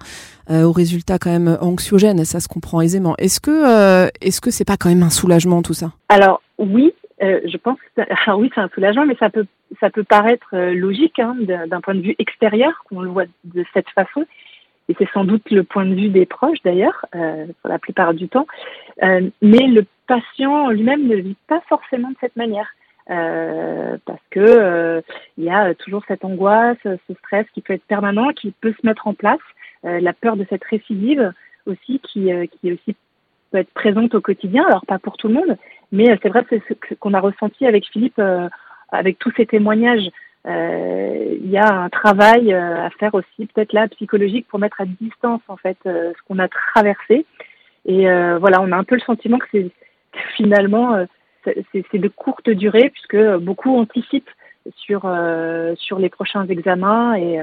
euh, 0.49 0.63
aux 0.63 0.71
résultats 0.71 1.19
quand 1.19 1.33
même 1.33 1.59
anxiogènes 1.61 2.25
Ça 2.25 2.39
se 2.39 2.47
comprend 2.47 2.81
aisément. 2.81 3.17
Est-ce 3.19 3.41
que 3.41 3.51
euh, 3.51 4.07
est-ce 4.21 4.41
que 4.41 4.53
c'est 4.53 4.65
pas 4.65 4.77
quand 4.77 4.89
même 4.89 5.03
un 5.03 5.11
soulagement 5.11 5.63
tout 5.63 5.75
ça? 5.75 5.91
Alors 6.11 6.41
oui, 6.59 6.95
je 7.21 7.57
pense 7.57 7.77
que 7.97 8.31
oui, 8.37 8.53
c'est 8.55 8.61
un 8.61 8.71
soulagement, 8.73 9.05
mais 9.05 9.17
ça 9.19 9.31
peut 9.31 9.47
ça 9.81 9.91
peut 9.91 10.05
paraître 10.05 10.55
logique 10.55 11.19
hein, 11.19 11.35
d'un 11.41 11.81
point 11.81 11.97
de 11.97 12.03
vue 12.03 12.15
extérieur 12.21 12.85
qu'on 12.89 13.01
le 13.01 13.11
voit 13.11 13.27
de 13.47 13.65
cette 13.75 13.89
façon. 13.97 14.25
Et 14.89 14.95
c'est 14.97 15.09
sans 15.13 15.25
doute 15.25 15.51
le 15.51 15.65
point 15.65 15.85
de 15.85 15.95
vue 15.95 16.09
des 16.09 16.25
proches 16.25 16.63
d'ailleurs, 16.65 17.05
pour 17.11 17.69
la 17.69 17.81
plupart 17.81 18.15
du 18.15 18.29
temps. 18.29 18.47
Mais 19.03 19.67
le 19.67 19.85
patient 20.09 20.71
lui-même 20.71 21.07
ne 21.07 21.17
vit 21.17 21.37
pas 21.47 21.61
forcément 21.69 22.09
de 22.11 22.17
cette 22.21 22.37
manière. 22.37 22.69
Euh, 23.11 23.97
parce 24.05 24.21
que 24.31 25.03
il 25.39 25.45
y 25.45 25.49
a 25.49 25.75
toujours 25.75 26.03
cette 26.07 26.27
angoisse, 26.27 26.77
ce 26.85 27.15
stress 27.21 27.47
qui 27.55 27.63
peut 27.63 27.73
être 27.73 27.85
permanent, 27.85 28.33
qui 28.33 28.51
peut 28.51 28.75
se 28.79 28.87
mettre 28.87 29.07
en 29.07 29.15
place, 29.15 29.41
la 29.83 30.13
peur 30.13 30.37
de 30.37 30.45
cette 30.51 30.65
récidive 30.65 31.33
aussi 31.65 32.01
qui, 32.01 32.31
qui 32.61 32.73
aussi 32.73 32.97
peut 33.51 33.59
être 33.59 33.73
présente 33.73 34.15
au 34.15 34.21
quotidien. 34.21 34.67
Alors 34.67 34.85
pas 34.85 34.99
pour 34.99 35.17
tout 35.17 35.29
le 35.29 35.35
monde, 35.35 35.57
mais 35.91 36.19
c'est 36.23 36.29
vrai 36.29 36.45
que 36.45 36.57
c'est 36.69 36.77
ce 36.91 36.95
qu'on 36.97 37.15
a 37.15 37.21
ressenti 37.21 37.65
avec 37.67 37.87
Philippe 37.87 38.21
avec 38.91 39.19
tous 39.19 39.33
ces 39.37 39.47
témoignages, 39.47 40.11
euh, 40.47 41.37
il 41.43 41.51
y 41.51 41.59
a 41.59 41.83
un 41.83 41.89
travail 41.89 42.53
euh, 42.53 42.87
à 42.87 42.91
faire 42.91 43.15
aussi, 43.15 43.47
peut-être 43.47 43.73
là 43.73 43.89
psychologique, 43.89 44.47
pour 44.49 44.59
mettre 44.59 44.81
à 44.81 44.87
distance 44.87 45.43
en 45.49 45.57
fait 45.57 45.77
euh, 45.87 46.13
ce 46.17 46.23
qu'on 46.27 46.39
a 46.39 46.49
traversé. 46.49 47.27
Et 47.85 48.05
voilà, 48.39 48.61
on 48.61 48.71
a 48.71 48.77
un 48.77 48.85
peu 48.85 48.97
le 48.97 49.01
sentiment 49.01 49.39
que 49.39 49.47
c'est 49.51 49.71
finalement 50.37 51.05
c'est 51.45 51.99
de 51.99 52.09
courte 52.09 52.51
durée 52.51 52.91
puisque 52.91 53.19
beaucoup 53.39 53.77
anticipent 53.77 54.31
sur 54.77 55.11
sur 55.77 55.99
les 55.99 56.09
prochains 56.09 56.47
examens 56.47 57.15
et 57.15 57.41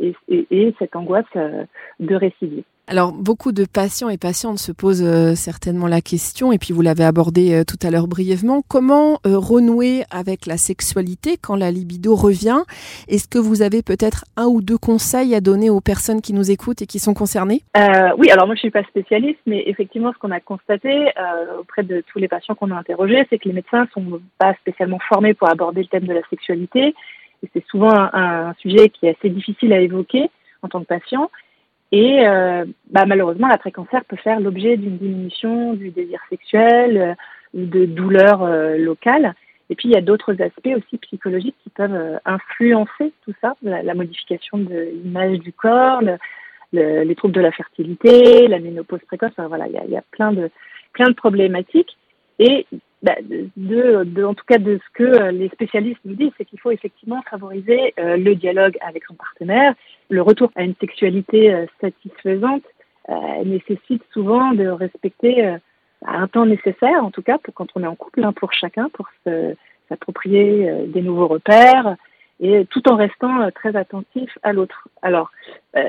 et, 0.00 0.14
et 0.28 0.74
cette 0.78 0.96
angoisse 0.96 1.26
de 1.34 2.14
récidive. 2.14 2.64
Alors, 2.90 3.12
beaucoup 3.12 3.52
de 3.52 3.66
patients 3.66 4.08
et 4.08 4.16
patientes 4.16 4.58
se 4.58 4.72
posent 4.72 5.04
euh, 5.04 5.34
certainement 5.34 5.88
la 5.88 6.00
question, 6.00 6.52
et 6.52 6.58
puis 6.58 6.72
vous 6.72 6.80
l'avez 6.80 7.04
abordé 7.04 7.52
euh, 7.52 7.62
tout 7.62 7.76
à 7.86 7.90
l'heure 7.90 8.08
brièvement, 8.08 8.62
comment 8.66 9.18
euh, 9.26 9.36
renouer 9.36 10.04
avec 10.10 10.46
la 10.46 10.56
sexualité 10.56 11.36
quand 11.36 11.54
la 11.54 11.70
libido 11.70 12.14
revient? 12.14 12.62
Est-ce 13.06 13.28
que 13.28 13.38
vous 13.38 13.60
avez 13.60 13.82
peut-être 13.82 14.24
un 14.38 14.46
ou 14.46 14.62
deux 14.62 14.78
conseils 14.78 15.34
à 15.34 15.42
donner 15.42 15.68
aux 15.68 15.82
personnes 15.82 16.22
qui 16.22 16.32
nous 16.32 16.50
écoutent 16.50 16.80
et 16.80 16.86
qui 16.86 16.98
sont 16.98 17.12
concernées? 17.12 17.60
Oui, 18.16 18.30
alors 18.30 18.46
moi 18.46 18.54
je 18.54 18.60
suis 18.60 18.70
pas 18.70 18.84
spécialiste, 18.84 19.40
mais 19.44 19.64
effectivement 19.66 20.12
ce 20.14 20.18
qu'on 20.18 20.30
a 20.30 20.40
constaté 20.40 21.08
auprès 21.60 21.82
de 21.82 22.02
tous 22.10 22.18
les 22.18 22.26
patients 22.26 22.54
qu'on 22.54 22.70
a 22.70 22.74
interrogés, 22.74 23.26
c'est 23.28 23.38
que 23.38 23.48
les 23.48 23.54
médecins 23.54 23.86
sont 23.92 24.20
pas 24.38 24.54
spécialement 24.54 24.98
formés 25.08 25.34
pour 25.34 25.50
aborder 25.50 25.82
le 25.82 25.88
thème 25.88 26.06
de 26.06 26.14
la 26.14 26.22
sexualité, 26.30 26.94
c'est 27.52 27.64
souvent 27.66 27.92
un 27.94 28.54
sujet 28.60 28.88
qui 28.88 29.06
est 29.06 29.16
assez 29.16 29.28
difficile 29.28 29.72
à 29.72 29.80
évoquer 29.80 30.30
en 30.62 30.68
tant 30.68 30.80
que 30.80 30.86
patient. 30.86 31.30
Et 31.90 32.26
euh, 32.26 32.64
bah, 32.90 33.06
malheureusement, 33.06 33.48
l'après-cancer 33.48 34.04
peut 34.04 34.16
faire 34.16 34.40
l'objet 34.40 34.76
d'une 34.76 34.98
diminution 34.98 35.74
du 35.74 35.90
désir 35.90 36.20
sexuel 36.28 36.98
euh, 36.98 37.14
ou 37.54 37.64
de 37.64 37.86
douleurs 37.86 38.42
euh, 38.42 38.76
locales. 38.76 39.34
Et 39.70 39.74
puis, 39.74 39.88
il 39.88 39.92
y 39.92 39.96
a 39.96 40.02
d'autres 40.02 40.40
aspects 40.42 40.74
aussi 40.76 40.98
psychologiques 40.98 41.56
qui 41.62 41.70
peuvent 41.70 41.94
euh, 41.94 42.18
influencer 42.24 43.12
tout 43.24 43.34
ça, 43.40 43.54
la, 43.62 43.94
modification 43.94 44.58
de 44.58 44.90
l'image 45.02 45.38
du 45.38 45.52
corps, 45.52 46.02
le, 46.02 46.16
le, 46.72 47.04
les 47.04 47.14
troubles 47.14 47.34
de 47.34 47.40
la 47.40 47.52
fertilité, 47.52 48.48
la 48.48 48.58
ménopause 48.58 49.00
précoce. 49.06 49.32
Voilà, 49.36 49.66
il 49.66 49.90
y 49.90 49.96
a, 49.96 50.02
plein, 50.10 50.32
de, 50.32 50.50
problématiques. 51.14 51.96
Bah, 53.02 53.14
de, 53.22 53.48
de, 54.04 54.24
en 54.24 54.34
tout 54.34 54.44
cas 54.44 54.58
de 54.58 54.78
ce 54.78 54.92
que 54.92 55.30
les 55.30 55.48
spécialistes 55.50 56.00
nous 56.04 56.14
disent, 56.14 56.32
c'est 56.36 56.44
qu'il 56.44 56.58
faut 56.58 56.72
effectivement 56.72 57.22
favoriser 57.30 57.94
euh, 57.98 58.16
le 58.16 58.34
dialogue 58.34 58.76
avec 58.80 59.04
son 59.04 59.14
partenaire. 59.14 59.74
Le 60.10 60.20
retour 60.22 60.50
à 60.56 60.64
une 60.64 60.74
sexualité 60.80 61.52
euh, 61.52 61.66
satisfaisante 61.80 62.64
euh, 63.10 63.44
nécessite 63.44 64.02
souvent 64.12 64.52
de 64.52 64.66
respecter 64.66 65.46
euh, 65.46 65.56
un 66.04 66.28
temps 66.28 66.44
nécessaire, 66.44 67.02
en 67.02 67.10
tout 67.10 67.22
cas 67.22 67.38
pour 67.38 67.54
quand 67.54 67.68
on 67.74 67.82
est 67.82 67.86
en 67.86 67.94
couple, 67.94 68.22
hein, 68.22 68.34
pour 68.34 68.52
chacun, 68.52 68.90
pour 68.90 69.08
s'approprier 69.88 70.68
euh, 70.68 70.86
des 70.86 71.00
nouveaux 71.00 71.26
repères, 71.26 71.96
et 72.40 72.66
tout 72.66 72.86
en 72.88 72.96
restant 72.96 73.50
très 73.50 73.74
attentif 73.74 74.30
à 74.44 74.52
l'autre. 74.52 74.86
Alors, 75.02 75.32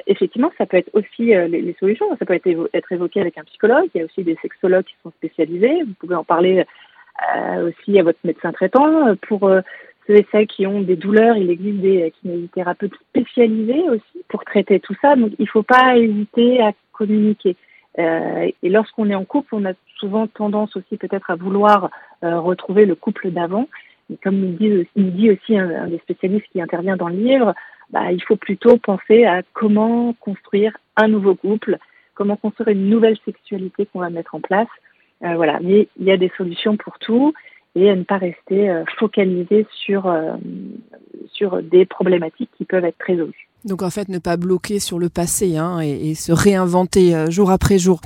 effectivement, 0.07 0.51
ça 0.57 0.65
peut 0.65 0.77
être 0.77 0.89
aussi 0.93 1.25
les, 1.25 1.47
les, 1.47 1.75
solutions, 1.79 2.07
ça 2.17 2.25
peut 2.25 2.33
être, 2.33 2.69
être 2.73 2.91
évoqué 2.91 3.21
avec 3.21 3.37
un 3.37 3.43
psychologue, 3.43 3.87
il 3.93 3.99
y 3.99 4.01
a 4.01 4.05
aussi 4.05 4.23
des 4.23 4.35
sexologues 4.41 4.85
qui 4.85 4.95
sont 5.03 5.11
spécialisés, 5.11 5.83
vous 5.83 5.93
pouvez 5.99 6.15
en 6.15 6.23
parler 6.23 6.61
euh, 6.61 6.63
aussi 7.63 7.99
à 7.99 8.03
votre 8.03 8.19
médecin 8.23 8.51
traitant. 8.51 9.15
Pour 9.27 9.47
euh, 9.47 9.61
ceux 10.07 10.17
et 10.17 10.27
celles 10.31 10.47
qui 10.47 10.65
ont 10.65 10.81
des 10.81 10.95
douleurs, 10.95 11.37
il 11.37 11.49
existe 11.49 11.79
des 11.79 12.13
kinésithérapeutes 12.21 12.95
spécialisés 13.09 13.89
aussi 13.89 14.23
pour 14.27 14.43
traiter 14.45 14.79
tout 14.79 14.95
ça. 15.01 15.15
Donc 15.15 15.33
il 15.37 15.43
ne 15.43 15.49
faut 15.49 15.63
pas 15.63 15.97
hésiter 15.97 16.61
à 16.61 16.71
communiquer. 16.93 17.55
et 17.97 18.69
lorsqu'on 18.69 19.09
est 19.09 19.15
en 19.15 19.25
couple, 19.25 19.55
on 19.55 19.65
a 19.65 19.73
souvent 19.97 20.27
tendance 20.27 20.75
aussi 20.75 20.97
peut-être 20.97 21.29
à 21.29 21.35
vouloir 21.35 21.89
retrouver 22.21 22.85
le 22.85 22.95
couple 22.95 23.31
d'avant. 23.31 23.67
Comme 24.23 24.39
nous 24.39 24.85
dit, 24.95 25.29
aussi 25.29 25.57
un, 25.57 25.87
des 25.87 25.99
spécialistes 25.99 26.47
qui 26.51 26.61
intervient 26.61 26.97
dans 26.97 27.09
le 27.09 27.15
livre, 27.15 27.53
bah, 27.91 28.11
il 28.11 28.21
faut 28.23 28.35
plutôt 28.35 28.77
penser 28.77 29.25
à 29.25 29.41
comment 29.53 30.13
construire 30.13 30.75
un 30.95 31.07
nouveau 31.07 31.35
couple, 31.35 31.77
comment 32.15 32.35
construire 32.35 32.69
une 32.69 32.89
nouvelle 32.89 33.17
sexualité 33.25 33.87
qu'on 33.87 33.99
va 33.99 34.09
mettre 34.09 34.35
en 34.35 34.41
place. 34.41 34.67
Euh, 35.23 35.35
voilà, 35.35 35.59
mais 35.61 35.89
il 35.97 36.05
y 36.05 36.11
a 36.11 36.17
des 36.17 36.31
solutions 36.37 36.77
pour 36.77 36.97
tout 36.99 37.33
et 37.75 37.89
à 37.89 37.95
ne 37.95 38.03
pas 38.03 38.17
rester 38.17 38.69
euh, 38.69 38.83
focalisé 38.97 39.67
sur, 39.71 40.07
euh, 40.07 40.37
sur 41.27 41.61
des 41.61 41.85
problématiques 41.85 42.51
qui 42.57 42.65
peuvent 42.65 42.85
être 42.85 43.01
résolues. 43.05 43.48
Donc 43.65 43.81
en 43.81 43.89
fait, 43.89 44.07
ne 44.07 44.19
pas 44.19 44.37
bloquer 44.37 44.79
sur 44.79 44.99
le 44.99 45.09
passé 45.09 45.57
hein, 45.57 45.79
et, 45.81 46.15
se 46.15 46.31
réinventer 46.31 47.13
euh, 47.13 47.29
jour 47.29 47.51
après 47.51 47.77
jour. 47.77 47.99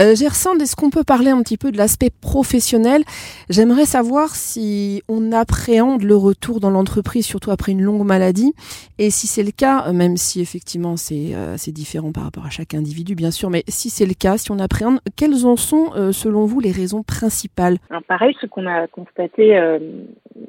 Euh, 0.00 0.14
Gersand, 0.14 0.58
est-ce 0.58 0.76
qu'on 0.76 0.90
peut 0.90 1.04
parler 1.04 1.30
un 1.30 1.42
petit 1.42 1.56
peu 1.56 1.72
de 1.72 1.78
l'aspect 1.78 2.10
professionnel? 2.10 3.02
J'aimerais 3.48 3.86
savoir 3.86 4.34
si 4.34 5.02
on 5.08 5.32
appréhende 5.32 6.02
le 6.02 6.14
retour 6.14 6.60
dans 6.60 6.70
l'entreprise, 6.70 7.24
surtout 7.24 7.50
après 7.50 7.72
une 7.72 7.82
longue 7.82 8.04
maladie, 8.04 8.52
et 8.98 9.08
si 9.10 9.26
c'est 9.26 9.42
le 9.42 9.50
cas, 9.50 9.90
même 9.92 10.16
si 10.18 10.42
effectivement 10.42 10.96
c'est 10.96 11.34
euh, 11.34 11.56
différent 11.68 12.12
par 12.12 12.24
rapport 12.24 12.46
à 12.46 12.50
chaque 12.50 12.74
individu, 12.74 13.14
bien 13.14 13.30
sûr, 13.30 13.50
mais 13.50 13.64
si 13.68 13.90
c'est 13.90 14.06
le 14.06 14.14
cas, 14.14 14.36
si 14.36 14.50
on 14.50 14.58
appréhende, 14.58 15.00
quelles 15.16 15.46
en 15.46 15.56
sont 15.56 15.90
euh, 15.96 16.12
selon 16.12 16.44
vous 16.44 16.60
les 16.60 16.70
raisons 16.70 17.02
principales? 17.02 17.78
Alors 17.88 18.02
pareil, 18.02 18.36
ce 18.40 18.46
qu'on 18.46 18.66
a 18.66 18.86
constaté 18.88 19.58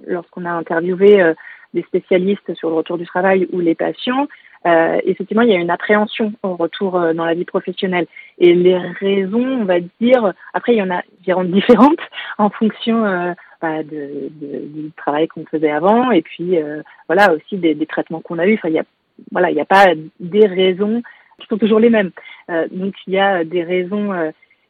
lorsqu'on 0.05 0.45
a 0.45 0.51
interviewé 0.51 1.33
des 1.73 1.83
spécialistes 1.83 2.53
sur 2.55 2.69
le 2.69 2.75
retour 2.75 2.97
du 2.97 3.05
travail 3.05 3.47
ou 3.51 3.59
les 3.59 3.75
patients, 3.75 4.27
euh, 4.65 4.99
effectivement, 5.05 5.43
il 5.43 5.49
y 5.49 5.55
a 5.55 5.59
une 5.59 5.69
appréhension 5.69 6.33
au 6.43 6.55
retour 6.55 6.97
euh, 6.97 7.13
dans 7.13 7.25
la 7.25 7.33
vie 7.33 7.45
professionnelle. 7.45 8.07
Et 8.39 8.53
les 8.53 8.77
raisons, 8.77 9.61
on 9.61 9.65
va 9.65 9.79
dire, 10.01 10.33
après, 10.53 10.73
il 10.73 10.79
y 10.79 10.81
en 10.81 10.89
a 10.89 11.01
différentes 11.45 11.99
en 12.37 12.49
fonction 12.49 13.05
euh, 13.05 13.33
bah, 13.61 13.83
de, 13.83 14.29
de, 14.31 14.67
du 14.67 14.91
travail 14.97 15.27
qu'on 15.27 15.45
faisait 15.45 15.69
avant 15.69 16.11
et 16.11 16.21
puis 16.21 16.57
euh, 16.57 16.81
voilà 17.07 17.33
aussi 17.33 17.57
des, 17.57 17.73
des 17.73 17.85
traitements 17.85 18.21
qu'on 18.21 18.39
a 18.39 18.47
eus. 18.47 18.55
Enfin, 18.55 18.69
il 18.69 18.75
y 18.75 18.79
a, 18.79 18.85
voilà, 19.31 19.49
il 19.49 19.55
n'y 19.55 19.61
a 19.61 19.65
pas 19.65 19.87
des 20.19 20.45
raisons 20.45 21.01
qui 21.39 21.47
sont 21.47 21.57
toujours 21.57 21.79
les 21.79 21.89
mêmes. 21.89 22.11
Euh, 22.49 22.67
donc, 22.71 22.95
il 23.07 23.13
y 23.13 23.19
a 23.19 23.45
des 23.45 23.63
raisons 23.63 24.11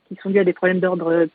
qui 0.08 0.16
sont 0.22 0.30
dues 0.30 0.40
à 0.40 0.44
des 0.44 0.54
problèmes 0.54 0.80
d'ordre 0.80 1.28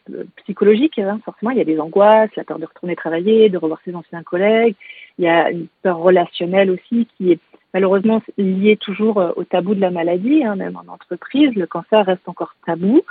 psychologique. 0.43 0.99
Hein, 1.01 1.21
forcément, 1.25 1.51
il 1.51 1.59
y 1.59 1.61
a 1.61 1.65
des 1.65 1.81
angoisses, 1.81 2.31
la 2.37 2.45
peur 2.45 2.61
de 2.61 2.67
retourner 2.67 2.95
travailler, 2.95 3.49
de 3.49 3.59
revoir 3.59 3.81
ses 3.85 3.95
anciens 3.95 4.23
collègues. 4.23 4.77
Il 5.19 5.25
y 5.25 5.29
a 5.29 5.51
une 5.51 5.67
peur 5.83 5.99
relationnelle 5.99 6.71
aussi 6.71 7.07
qui 7.17 7.33
est 7.33 7.39
malheureusement 7.73 8.23
lié 8.39 8.77
toujours 8.77 9.21
euh, 9.21 9.33
au 9.37 9.45
tabou 9.45 9.75
de 9.75 9.81
la 9.81 9.91
maladie, 9.91 10.45
hein, 10.45 10.57
même 10.57 10.77
en 10.77 10.93
entreprise, 10.93 11.55
le 11.55 11.67
cancer 11.67 12.07
reste 12.07 12.27
encore 12.29 12.55
tabou, 12.65 13.03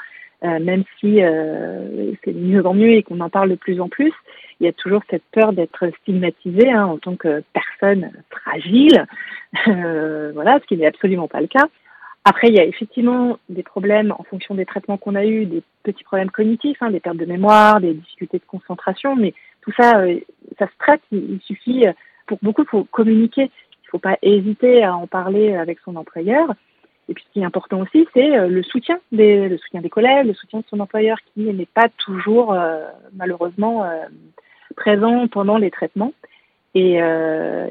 euh, 0.44 0.60
même 0.60 0.84
si 1.00 1.22
euh, 1.22 2.12
c'est 2.24 2.34
mieux 2.34 2.66
en 2.66 2.74
mieux 2.74 2.94
et 2.94 3.04
qu'on 3.04 3.20
en 3.20 3.30
parle 3.30 3.50
de 3.50 3.56
plus 3.56 3.80
en 3.80 3.90
plus. 3.90 4.14
Il 4.60 4.66
y 4.66 4.70
a 4.70 4.74
toujours 4.74 5.02
cette 5.10 5.24
peur 5.32 5.52
d'être 5.52 5.90
stigmatisé 6.02 6.72
hein, 6.72 6.86
en 6.86 6.98
tant 6.98 7.16
que 7.16 7.44
personne 7.54 8.12
fragile, 8.30 9.06
voilà, 10.34 10.60
ce 10.60 10.66
qui 10.68 10.78
n'est 10.78 10.86
absolument 10.86 11.28
pas 11.28 11.42
le 11.42 11.48
cas. 11.48 11.68
Après, 12.26 12.48
il 12.48 12.54
y 12.54 12.60
a 12.60 12.64
effectivement 12.64 13.38
des 13.50 13.64
problèmes 13.64 14.14
en 14.18 14.24
fonction 14.24 14.56
des 14.56 14.66
traitements 14.66 14.98
qu'on 14.98 15.16
a 15.16 15.26
eus, 15.26 15.46
des 15.46 15.62
petits 15.84 16.06
problèmes 16.06 16.32
cognitifs, 16.32 16.82
hein, 16.82 16.90
des 16.90 17.02
pertes 17.02 17.18
de 17.18 17.26
mémoire, 17.26 17.82
des 17.82 17.94
difficultés 17.94 18.38
de 18.38 18.46
concentration, 18.48 19.18
mais 19.18 19.34
tout 19.64 19.72
ça, 19.78 20.04
ça 20.60 20.68
se 20.68 20.78
traite. 20.80 21.02
Il, 21.12 21.40
suffit, 21.42 21.86
pour 22.28 22.38
beaucoup, 22.42 22.64
il 22.64 22.70
faut 22.70 22.84
communiquer 22.86 23.50
faut 23.94 24.00
pas 24.00 24.18
hésiter 24.24 24.84
à 24.84 24.96
en 24.96 25.06
parler 25.06 25.54
avec 25.54 25.78
son 25.86 25.96
employeur. 25.96 26.56
Et 27.10 27.14
puis, 27.14 27.24
ce 27.28 27.34
qui 27.34 27.40
est 27.42 27.46
important 27.46 27.80
aussi, 27.82 28.08
c'est 28.14 28.36
euh, 28.36 28.48
le 28.48 28.64
soutien 28.64 29.00
des, 29.12 29.48
le 29.48 29.58
soutien 29.60 29.82
des 29.82 29.90
collègues, 29.90 30.26
le 30.26 30.34
soutien 30.34 30.60
de 30.60 30.66
son 30.68 30.80
employeur 30.80 31.18
qui 31.34 31.42
n'est 31.42 31.68
pas 31.68 31.90
toujours, 31.98 32.54
euh, 32.54 32.86
malheureusement, 33.14 33.84
euh, 33.84 34.00
présent 34.76 35.28
pendant 35.28 35.58
les 35.58 35.70
traitements. 35.70 36.14
Et, 36.74 36.94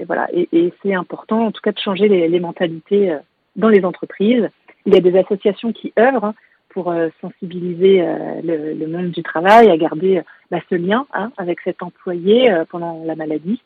voilà. 0.06 0.28
Et, 0.32 0.72
c'est 0.80 0.94
important, 0.94 1.46
en 1.46 1.50
tout 1.50 1.60
cas, 1.60 1.72
de 1.72 1.78
changer 1.80 2.06
les, 2.06 2.38
mentalités 2.38 3.16
dans 3.56 3.68
les 3.68 3.84
entreprises. 3.84 4.48
Il 4.86 4.94
y 4.94 4.96
a 4.96 5.00
des 5.00 5.18
associations 5.18 5.72
qui 5.72 5.92
œuvrent 5.98 6.26
hein, 6.26 6.34
pour 6.72 6.94
sensibiliser 7.20 8.04
le, 8.42 8.86
monde 8.86 9.10
du 9.10 9.22
travail 9.22 9.70
à 9.70 9.76
garder 9.76 10.22
bah, 10.50 10.58
ce 10.70 10.74
lien 10.74 11.06
hein, 11.12 11.30
avec 11.36 11.60
cet 11.60 11.82
employé 11.82 12.52
pendant 12.70 13.02
la 13.04 13.14
maladie. 13.14 13.60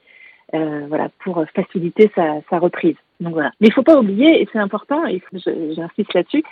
Euh, 0.54 0.84
voilà, 0.88 1.08
pour 1.24 1.44
faciliter 1.56 2.10
sa, 2.14 2.58
reprise. 2.58 2.94
Donc 3.18 3.32
voilà. 3.32 3.50
Mais 3.60 3.66
il 3.66 3.72
faut 3.72 3.82
pas 3.82 3.98
oublier, 3.98 4.40
et 4.40 4.48
c'est 4.52 4.60
important, 4.60 5.04
et 5.06 5.20
j'insiste 5.34 6.14
là-dessus, 6.14 6.44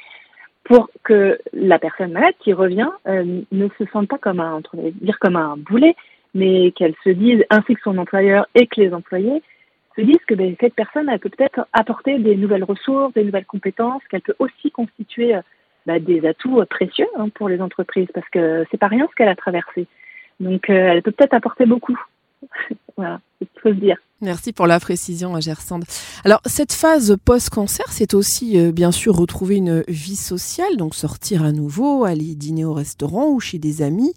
pour 0.64 0.90
que 1.04 1.38
la 1.52 1.78
personne 1.78 2.10
malade 2.10 2.34
qui 2.40 2.52
revient 2.52 2.90
euh, 3.06 3.42
ne 3.52 3.68
se 3.78 3.84
sente 3.92 4.08
pas 4.08 4.18
comme 4.18 4.40
un, 4.40 4.62
dire 5.00 5.18
comme 5.20 5.36
un 5.36 5.56
boulet, 5.56 5.94
mais 6.34 6.72
qu'elle 6.72 6.94
se 7.04 7.10
dise, 7.10 7.44
ainsi 7.50 7.76
que 7.76 7.82
son 7.82 7.96
employeur 7.98 8.46
et 8.56 8.66
que 8.66 8.80
les 8.80 8.92
employés, 8.92 9.42
se 9.94 10.00
disent 10.00 10.24
que 10.26 10.34
ben, 10.34 10.56
cette 10.60 10.74
personne, 10.74 11.08
elle 11.08 11.20
peut 11.20 11.30
peut-être 11.30 11.68
apporter 11.72 12.18
des 12.18 12.34
nouvelles 12.34 12.64
ressources, 12.64 13.14
des 13.14 13.22
nouvelles 13.22 13.46
compétences, 13.46 14.02
qu'elle 14.10 14.22
peut 14.22 14.34
aussi 14.40 14.72
constituer 14.72 15.36
euh, 15.36 15.42
bah, 15.86 15.98
des 15.98 16.26
atouts 16.26 16.64
précieux 16.68 17.08
hein, 17.16 17.28
pour 17.30 17.48
les 17.48 17.60
entreprises, 17.60 18.08
parce 18.12 18.28
que 18.30 18.64
c'est 18.70 18.78
pas 18.78 18.88
rien 18.88 19.06
ce 19.10 19.14
qu'elle 19.14 19.28
a 19.28 19.36
traversé. 19.36 19.86
Donc, 20.40 20.68
elle 20.68 21.02
peut 21.02 21.12
peut-être 21.12 21.34
apporter 21.34 21.66
beaucoup. 21.66 21.98
voilà, 22.96 23.20
c'est 23.38 23.46
ce 23.46 23.52
qu'il 23.52 23.60
faut 23.60 23.68
se 23.70 23.80
dire. 23.80 23.96
Merci 24.20 24.52
pour 24.52 24.66
la 24.66 24.80
précision, 24.80 25.38
Gersande. 25.38 25.84
Alors, 26.24 26.40
cette 26.46 26.72
phase 26.72 27.16
post-cancer, 27.24 27.84
c'est 27.88 28.14
aussi 28.14 28.58
euh, 28.58 28.72
bien 28.72 28.90
sûr 28.90 29.14
retrouver 29.14 29.56
une 29.56 29.84
vie 29.86 30.16
sociale, 30.16 30.76
donc 30.76 30.94
sortir 30.94 31.44
à 31.44 31.52
nouveau, 31.52 32.04
aller 32.04 32.34
dîner 32.34 32.64
au 32.64 32.72
restaurant 32.72 33.28
ou 33.28 33.40
chez 33.40 33.58
des 33.58 33.82
amis. 33.82 34.14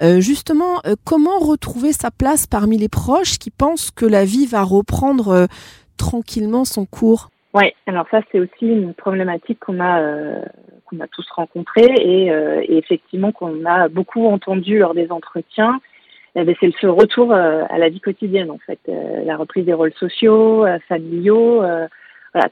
Euh, 0.00 0.20
justement, 0.20 0.80
euh, 0.86 0.94
comment 1.04 1.38
retrouver 1.38 1.92
sa 1.92 2.10
place 2.10 2.46
parmi 2.46 2.78
les 2.78 2.88
proches 2.88 3.38
qui 3.38 3.50
pensent 3.50 3.90
que 3.90 4.06
la 4.06 4.24
vie 4.24 4.46
va 4.46 4.62
reprendre 4.62 5.48
tranquillement 5.96 6.64
son 6.64 6.86
cours? 6.86 7.30
Oui, 7.54 7.64
alors 7.86 8.06
ça, 8.10 8.20
c'est 8.30 8.38
aussi 8.38 8.66
une 8.66 8.94
problématique 8.94 9.58
qu'on 9.58 9.80
a, 9.80 10.00
qu'on 10.88 11.00
a 11.00 11.08
tous 11.08 11.28
rencontrée 11.30 11.92
et, 11.98 12.26
et 12.26 12.76
effectivement 12.78 13.32
qu'on 13.32 13.64
a 13.64 13.88
beaucoup 13.88 14.26
entendu 14.26 14.78
lors 14.78 14.94
des 14.94 15.10
entretiens. 15.10 15.80
Eh 16.40 16.44
ben, 16.44 16.54
c'est 16.60 16.72
ce 16.80 16.86
retour 16.86 17.32
euh, 17.32 17.64
à 17.68 17.78
la 17.78 17.88
vie 17.88 18.00
quotidienne 18.00 18.50
en 18.50 18.58
fait, 18.58 18.78
euh, 18.88 19.24
la 19.24 19.36
reprise 19.36 19.64
des 19.64 19.72
rôles 19.72 19.94
sociaux, 19.94 20.64
euh, 20.64 20.78
familiaux, 20.88 21.64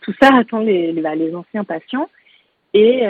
tout 0.03 0.13
ça 0.21 0.35
attend 0.35 0.59
les, 0.61 0.93
bah, 0.95 1.11
anciens 1.35 1.63
patients. 1.63 2.09
Et 2.75 3.05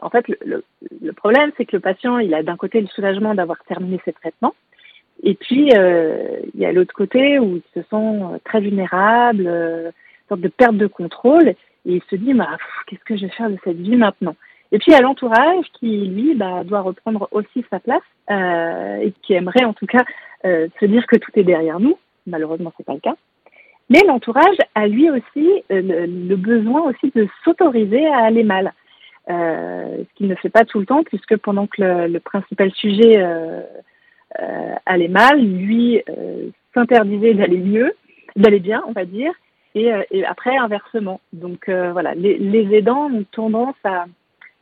en 0.00 0.10
fait, 0.10 0.26
le, 0.44 0.64
le 1.00 1.12
problème, 1.12 1.52
c'est 1.56 1.64
que 1.64 1.76
le 1.76 1.80
patient, 1.80 2.18
il 2.18 2.34
a 2.34 2.42
d'un 2.42 2.56
côté 2.56 2.80
le 2.80 2.88
soulagement 2.88 3.34
d'avoir 3.34 3.62
terminé 3.64 4.00
ses 4.04 4.12
traitements, 4.12 4.54
et 5.22 5.34
puis 5.34 5.68
il 5.68 6.60
y 6.60 6.66
a 6.66 6.72
l'autre 6.72 6.92
côté 6.92 7.38
où 7.38 7.56
il 7.56 7.62
se 7.74 7.86
sent 7.88 8.40
très 8.44 8.60
vulnérable, 8.60 9.46
une 9.46 9.92
sorte 10.28 10.40
de 10.40 10.48
perte 10.48 10.76
de 10.76 10.88
contrôle, 10.88 11.54
et 11.86 11.96
il 11.96 12.02
se 12.10 12.16
dit, 12.16 12.34
bah, 12.34 12.56
qu'est-ce 12.86 13.04
que 13.04 13.16
je 13.16 13.26
vais 13.26 13.32
faire 13.32 13.50
de 13.50 13.58
cette 13.64 13.76
vie 13.76 13.96
maintenant? 13.96 14.36
Et 14.72 14.78
puis 14.78 14.92
à 14.92 15.00
l'entourage 15.00 15.66
qui, 15.78 16.06
lui, 16.08 16.34
bah, 16.34 16.64
doit 16.64 16.80
reprendre 16.80 17.28
aussi 17.30 17.64
sa 17.70 17.78
place 17.78 18.02
euh, 18.30 18.96
et 18.96 19.12
qui 19.22 19.34
aimerait 19.34 19.64
en 19.64 19.72
tout 19.72 19.86
cas 19.86 20.04
euh, 20.44 20.66
se 20.80 20.86
dire 20.86 21.06
que 21.06 21.16
tout 21.16 21.30
est 21.36 21.44
derrière 21.44 21.78
nous. 21.78 21.96
Malheureusement, 22.26 22.72
c'est 22.76 22.86
pas 22.86 22.94
le 22.94 23.00
cas. 23.00 23.14
Mais 23.90 24.00
l'entourage 24.06 24.56
a 24.74 24.88
lui 24.88 25.10
aussi 25.10 25.62
euh, 25.70 26.06
le, 26.08 26.36
besoin 26.36 26.82
aussi 26.82 27.12
de 27.14 27.28
s'autoriser 27.44 28.06
à 28.06 28.24
aller 28.24 28.42
mal, 28.42 28.72
ce 29.28 30.04
qu'il 30.16 30.26
ne 30.26 30.34
fait 30.34 30.50
pas 30.50 30.64
tout 30.64 30.80
le 30.80 30.86
temps, 30.86 31.04
puisque 31.04 31.36
pendant 31.36 31.66
que 31.66 31.80
le, 32.08 32.18
principal 32.18 32.70
sujet 32.72 33.24
allait 34.86 35.08
mal, 35.08 35.40
lui 35.40 36.02
s'interdisait 36.74 37.34
d'aller 37.34 37.58
mieux, 37.58 37.94
d'aller 38.36 38.60
bien, 38.60 38.82
on 38.86 38.92
va 38.92 39.04
dire, 39.04 39.32
et, 39.74 39.92
et 40.10 40.24
après 40.24 40.56
inversement. 40.56 41.20
Donc 41.32 41.68
voilà, 41.68 42.14
les, 42.14 42.74
aidants 42.74 43.10
ont 43.10 43.24
tendance 43.32 43.76
à 43.84 44.06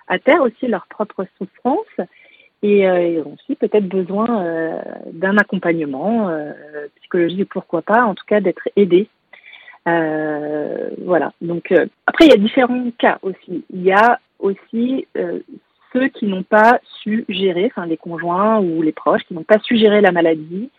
à 0.09 0.19
terre 0.19 0.42
aussi 0.42 0.66
leur 0.66 0.87
propre 0.88 1.26
souffrance 1.38 2.09
et 2.62 2.87
euh, 2.87 3.23
ont 3.25 3.35
aussi 3.35 3.57
peut-être 3.57 3.88
besoin 3.88 4.45
euh, 4.45 4.83
d'un 5.12 5.37
accompagnement 5.37 6.28
euh, 6.28 6.52
psychologique, 7.00 7.49
pourquoi 7.50 7.83
pas, 7.83 8.04
en 8.04 8.14
tout 8.14 8.25
cas 8.26 8.40
d'être 8.40 8.69
aidés. 8.76 9.09
Euh, 9.88 10.90
voilà. 11.04 11.33
Donc 11.40 11.73
après, 12.07 12.26
il 12.26 12.31
y 12.31 12.35
a 12.35 12.37
différents 12.37 12.90
cas 12.99 13.19
aussi. 13.23 13.64
Il 13.71 13.83
y 13.83 13.92
a 13.92 14.21
aussi 14.38 15.07
ceux 15.92 16.09
qui 16.09 16.26
n'ont 16.26 16.45
pas 16.45 16.78
su 17.02 17.25
gérer, 17.28 17.66
enfin 17.66 17.87
les 17.87 17.97
conjoints 17.97 18.61
ou 18.61 18.83
les 18.83 18.92
proches 18.92 19.23
qui 19.25 19.35
n'ont 19.35 19.42
pas 19.42 19.59
su 19.61 19.76
gérer 19.76 20.00
la 20.00 20.12
maladie, 20.12 20.71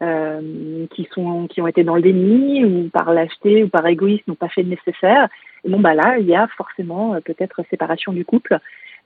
qui 0.00 1.08
sont 1.14 1.46
qui 1.46 1.62
ont 1.62 1.66
été 1.66 1.82
dans 1.82 1.96
le 1.96 2.02
déni 2.02 2.64
ou 2.64 2.90
par 2.90 3.14
lâcheté 3.14 3.64
ou 3.64 3.68
par 3.68 3.86
égoïsme 3.86 4.24
n'ont 4.28 4.34
pas 4.34 4.48
fait 4.48 4.62
le 4.62 4.68
nécessaire 4.68 5.28
bon, 5.68 5.80
bah 5.80 5.94
là, 5.94 6.18
il 6.18 6.26
y 6.26 6.34
a 6.34 6.46
forcément 6.56 7.14
euh, 7.14 7.20
peut-être 7.20 7.62
séparation 7.70 8.12
du 8.12 8.24
couple. 8.24 8.58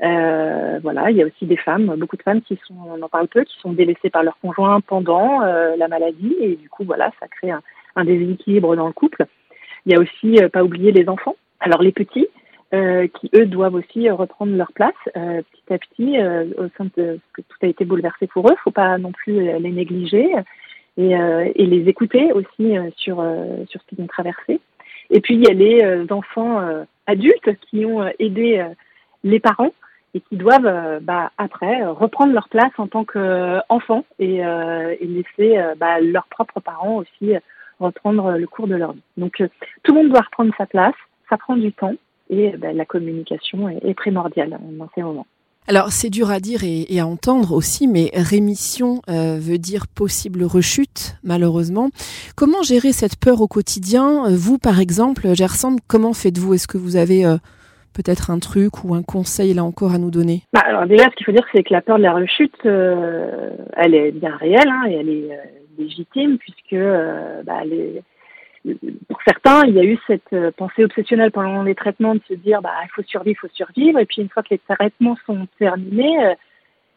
Euh, 0.02 0.78
voilà, 0.82 1.10
il 1.10 1.16
y 1.16 1.22
a 1.22 1.26
aussi 1.26 1.44
des 1.46 1.56
femmes, 1.56 1.94
beaucoup 1.96 2.16
de 2.16 2.22
femmes 2.22 2.40
qui 2.40 2.58
sont, 2.66 2.74
on 2.86 3.02
en 3.02 3.08
parle 3.08 3.28
peu, 3.28 3.44
qui 3.44 3.58
sont 3.60 3.72
délaissées 3.72 4.08
par 4.08 4.22
leur 4.22 4.38
conjoint 4.40 4.80
pendant 4.80 5.42
euh, 5.42 5.76
la 5.76 5.88
maladie 5.88 6.34
et 6.40 6.56
du 6.56 6.68
coup, 6.70 6.84
voilà, 6.84 7.10
ça 7.20 7.28
crée 7.28 7.50
un, 7.50 8.04
déséquilibre 8.04 8.74
dans 8.76 8.86
le 8.86 8.94
couple. 8.94 9.26
Il 9.84 9.92
y 9.92 9.96
a 9.96 10.00
aussi, 10.00 10.38
pas 10.52 10.64
oublier 10.64 10.90
les 10.90 11.08
enfants. 11.08 11.36
Alors 11.60 11.82
les 11.82 11.92
petits, 11.92 12.28
qui 12.72 13.30
eux 13.34 13.46
doivent 13.46 13.74
aussi 13.74 14.08
reprendre 14.08 14.56
leur 14.56 14.72
place 14.72 14.94
petit 15.12 15.74
à 15.74 15.78
petit 15.78 16.18
au 16.56 16.68
sein 16.78 16.86
de 16.96 17.18
que 17.34 17.42
tout 17.42 17.58
a 17.62 17.66
été 17.66 17.84
bouleversé 17.84 18.26
pour 18.28 18.48
eux. 18.48 18.54
Faut 18.62 18.70
pas 18.70 18.96
non 18.96 19.12
plus 19.12 19.40
les 19.58 19.72
négliger 19.72 20.32
et, 20.96 21.12
et 21.12 21.66
les 21.66 21.88
écouter 21.88 22.32
aussi 22.32 22.74
sur 22.96 23.24
sur 23.68 23.80
ce 23.80 23.86
qu'ils 23.86 24.02
ont 24.02 24.06
traversé. 24.06 24.60
Et 25.10 25.20
puis 25.20 25.34
il 25.34 25.42
y 25.42 25.48
a 25.48 25.54
les 25.54 26.12
enfants 26.12 26.60
adultes 27.06 27.56
qui 27.62 27.84
ont 27.84 28.06
aidé 28.18 28.64
les 29.24 29.40
parents 29.40 29.72
et 30.14 30.20
qui 30.20 30.36
doivent 30.36 31.00
bah, 31.02 31.30
après 31.38 31.84
reprendre 31.86 32.32
leur 32.32 32.48
place 32.48 32.72
en 32.78 32.86
tant 32.86 33.04
qu'enfants 33.04 34.04
et, 34.18 34.36
et 34.38 35.06
laisser 35.06 35.60
bah, 35.78 36.00
leurs 36.00 36.26
propres 36.26 36.60
parents 36.60 36.96
aussi 36.96 37.34
reprendre 37.80 38.32
le 38.32 38.46
cours 38.46 38.68
de 38.68 38.76
leur 38.76 38.92
vie. 38.92 39.02
Donc 39.16 39.42
tout 39.82 39.94
le 39.94 40.02
monde 40.02 40.10
doit 40.10 40.20
reprendre 40.20 40.52
sa 40.56 40.66
place, 40.66 40.94
ça 41.28 41.38
prend 41.38 41.56
du 41.56 41.72
temps 41.72 41.94
et 42.28 42.50
ben, 42.56 42.76
la 42.76 42.84
communication 42.84 43.68
est, 43.68 43.94
primordiale 43.94 44.58
dans 44.62 44.88
ces 44.94 45.02
moments. 45.02 45.26
Alors 45.70 45.92
c'est 45.92 46.10
dur 46.10 46.32
à 46.32 46.40
dire 46.40 46.64
et, 46.64 46.98
à 46.98 47.06
entendre 47.06 47.52
aussi, 47.52 47.86
mais 47.86 48.10
rémission 48.12 49.02
euh, 49.08 49.38
veut 49.38 49.56
dire 49.56 49.84
possible 49.86 50.42
rechute, 50.42 51.14
malheureusement. 51.22 51.90
Comment 52.36 52.62
gérer 52.62 52.90
cette 52.90 53.14
peur 53.14 53.40
au 53.40 53.46
quotidien? 53.46 54.24
Vous, 54.30 54.58
par 54.58 54.80
exemple, 54.80 55.32
Gerson, 55.32 55.76
comment 55.86 56.12
faites-vous? 56.12 56.54
Est-ce 56.54 56.66
que 56.66 56.76
vous 56.76 56.96
avez 56.96 57.24
euh, 57.24 57.36
peut-être 57.94 58.32
un 58.32 58.40
truc 58.40 58.82
ou 58.82 58.96
un 58.96 59.04
conseil 59.04 59.54
là 59.54 59.62
encore 59.62 59.94
à 59.94 59.98
nous 59.98 60.10
donner? 60.10 60.42
Bah, 60.52 60.62
Alors 60.66 60.86
déjà, 60.86 61.04
ce 61.04 61.14
qu'il 61.14 61.24
faut 61.24 61.30
dire, 61.30 61.46
c'est 61.54 61.62
que 61.62 61.72
la 61.72 61.82
peur 61.82 61.98
de 61.98 62.02
la 62.02 62.14
rechute, 62.14 62.66
euh, 62.66 63.50
elle 63.76 63.94
est 63.94 64.10
bien 64.10 64.36
réelle 64.38 64.66
hein, 64.66 64.88
et 64.88 64.94
elle 64.94 65.08
est 65.08 65.30
légitime 65.78 66.38
puisque 66.38 66.82
bah, 67.46 67.62
pour 68.64 69.18
certains, 69.26 69.64
il 69.66 69.74
y 69.74 69.80
a 69.80 69.84
eu 69.84 69.98
cette 70.06 70.32
euh, 70.32 70.50
pensée 70.54 70.84
obsessionnelle 70.84 71.30
pendant 71.30 71.62
les 71.62 71.74
traitements 71.74 72.14
de 72.14 72.20
se 72.28 72.34
dire 72.34 72.60
bah 72.60 72.74
il 72.84 72.90
faut 72.94 73.02
survivre, 73.02 73.38
il 73.42 73.48
faut 73.48 73.54
survivre, 73.54 73.98
et 73.98 74.04
puis 74.04 74.20
une 74.20 74.28
fois 74.28 74.42
que 74.42 74.50
les 74.50 74.60
traitements 74.68 75.16
sont 75.26 75.46
terminés, 75.58 76.24
euh, 76.24 76.34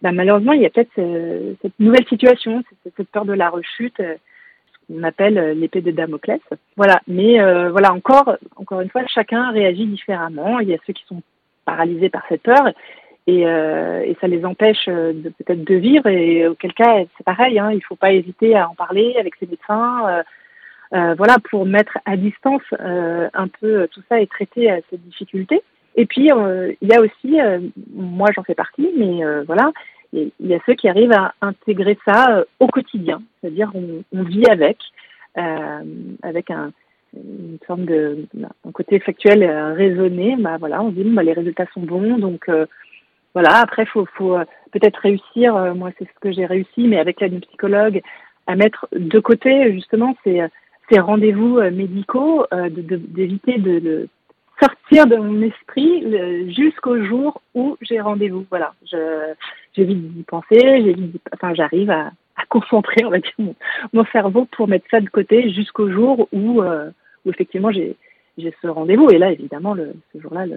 bah, 0.01 0.11
malheureusement 0.11 0.51
il 0.51 0.61
y 0.61 0.65
a 0.65 0.69
peut-être 0.69 0.91
euh, 0.99 1.53
cette 1.61 1.79
nouvelle 1.79 2.05
situation, 2.07 2.63
cette 2.83 3.07
peur 3.09 3.25
de 3.25 3.33
la 3.33 3.49
rechute, 3.49 3.97
ce 3.97 4.93
qu'on 4.93 5.03
appelle 5.03 5.57
l'épée 5.57 5.81
de 5.81 5.91
Damoclès. 5.91 6.41
Voilà, 6.75 6.99
mais 7.07 7.39
voilà 7.69 7.93
encore, 7.93 8.35
encore 8.57 8.81
une 8.81 8.89
fois, 8.89 9.03
chacun 9.07 9.51
réagit 9.51 9.85
différemment. 9.85 10.59
Il 10.59 10.67
y 10.67 10.73
a 10.73 10.77
ceux 10.85 10.91
qui 10.91 11.05
sont 11.05 11.21
paralysés 11.63 12.09
par 12.09 12.23
cette 12.27 12.41
peur. 12.41 12.69
Et, 13.25 13.45
ça 14.19 14.27
les 14.27 14.43
empêche 14.43 14.85
peut-être 14.85 15.63
de 15.63 15.75
vivre 15.75 16.07
et 16.07 16.47
auquel 16.49 16.73
cas 16.73 17.05
c'est 17.17 17.23
pareil, 17.23 17.57
hein, 17.57 17.71
il 17.71 17.81
faut 17.81 17.95
pas 17.95 18.11
hésiter 18.11 18.57
à 18.57 18.69
en 18.69 18.75
parler 18.75 19.15
avec 19.17 19.35
ses 19.35 19.47
médecins, 19.47 20.23
voilà, 20.93 21.37
pour 21.49 21.65
mettre 21.65 21.97
à 22.05 22.15
distance 22.17 22.61
euh, 22.79 23.27
un 23.33 23.47
peu 23.47 23.87
tout 23.91 24.01
ça 24.09 24.21
et 24.21 24.27
traiter 24.27 24.71
euh, 24.71 24.79
ces 24.89 24.97
difficultés. 24.97 25.61
Et 25.95 26.05
puis, 26.05 26.29
il 26.29 26.87
y 26.87 26.93
a 26.95 27.01
aussi, 27.01 27.37
moi 27.93 28.29
j'en 28.35 28.41
fais 28.41 28.55
partie, 28.55 28.89
mais 28.97 29.21
voilà, 29.45 29.71
il 30.11 30.31
y 30.39 30.55
a 30.55 30.59
ceux 30.65 30.73
qui 30.73 30.89
arrivent 30.89 31.11
à 31.11 31.35
intégrer 31.39 31.99
ça 32.03 32.45
au 32.59 32.65
quotidien, 32.65 33.21
c'est-à-dire 33.39 33.69
on, 33.75 34.03
on, 34.11 34.23
vit 34.23 34.47
avec, 34.47 34.79
avec 35.35 36.49
un, 36.49 36.71
une 37.13 37.59
forme 37.67 37.85
de 37.85 38.25
un 38.35 38.71
côté 38.71 38.97
factuel 39.01 39.47
raisonné. 39.75 40.35
Bah 40.39 40.57
voilà, 40.59 40.81
on 40.81 40.89
dit 40.89 41.03
bah, 41.03 41.21
les 41.21 41.33
résultats 41.33 41.67
sont 41.75 41.81
bons, 41.81 42.17
donc 42.17 42.49
voilà. 43.35 43.59
Après, 43.59 43.85
faut, 43.85 44.07
faut 44.15 44.35
peut-être 44.71 44.97
réussir. 44.97 45.75
moi, 45.75 45.91
c'est 45.99 46.05
ce 46.05 46.19
que 46.21 46.31
j'ai 46.31 46.47
réussi, 46.47 46.87
mais 46.87 46.97
avec 46.97 47.21
l'aide 47.21 47.39
psychologue, 47.41 48.01
à 48.47 48.55
mettre 48.55 48.87
de 48.93 49.19
côté 49.19 49.71
justement 49.73 50.17
c'est 50.23 50.41
ces 50.89 50.99
rendez-vous 50.99 51.57
euh, 51.57 51.71
médicaux, 51.71 52.45
euh, 52.53 52.69
d'éviter 52.69 53.57
de, 53.57 53.79
de, 53.79 54.07
sortir 54.61 55.07
de 55.07 55.15
mon 55.15 55.41
esprit 55.41 56.03
euh, 56.05 56.49
jusqu'au 56.49 57.03
jour 57.03 57.41
où 57.55 57.77
j'ai 57.81 57.99
rendez-vous. 57.99 58.45
Voilà, 58.49 58.73
j'évite 59.75 60.13
d'y 60.13 60.23
penser, 60.23 60.59
j'évite, 60.59 61.21
enfin, 61.33 61.53
j'arrive 61.53 61.89
à, 61.89 62.11
à, 62.35 62.45
concentrer, 62.49 63.03
on 63.05 63.09
va 63.09 63.19
dire, 63.19 63.33
mon, 63.39 63.55
mon, 63.93 64.05
cerveau 64.05 64.45
pour 64.51 64.67
mettre 64.67 64.85
ça 64.91 64.99
de 65.01 65.09
côté 65.09 65.51
jusqu'au 65.51 65.91
jour 65.91 66.27
où, 66.31 66.61
où 66.61 67.29
effectivement 67.29 67.71
j'ai 67.71 67.95
ce 68.37 68.67
rendez-vous. 68.67 69.09
Et 69.09 69.17
là, 69.17 69.31
évidemment, 69.31 69.73
le, 69.73 69.93
ce 70.13 70.19
jour-là, 70.19 70.45
le, 70.45 70.55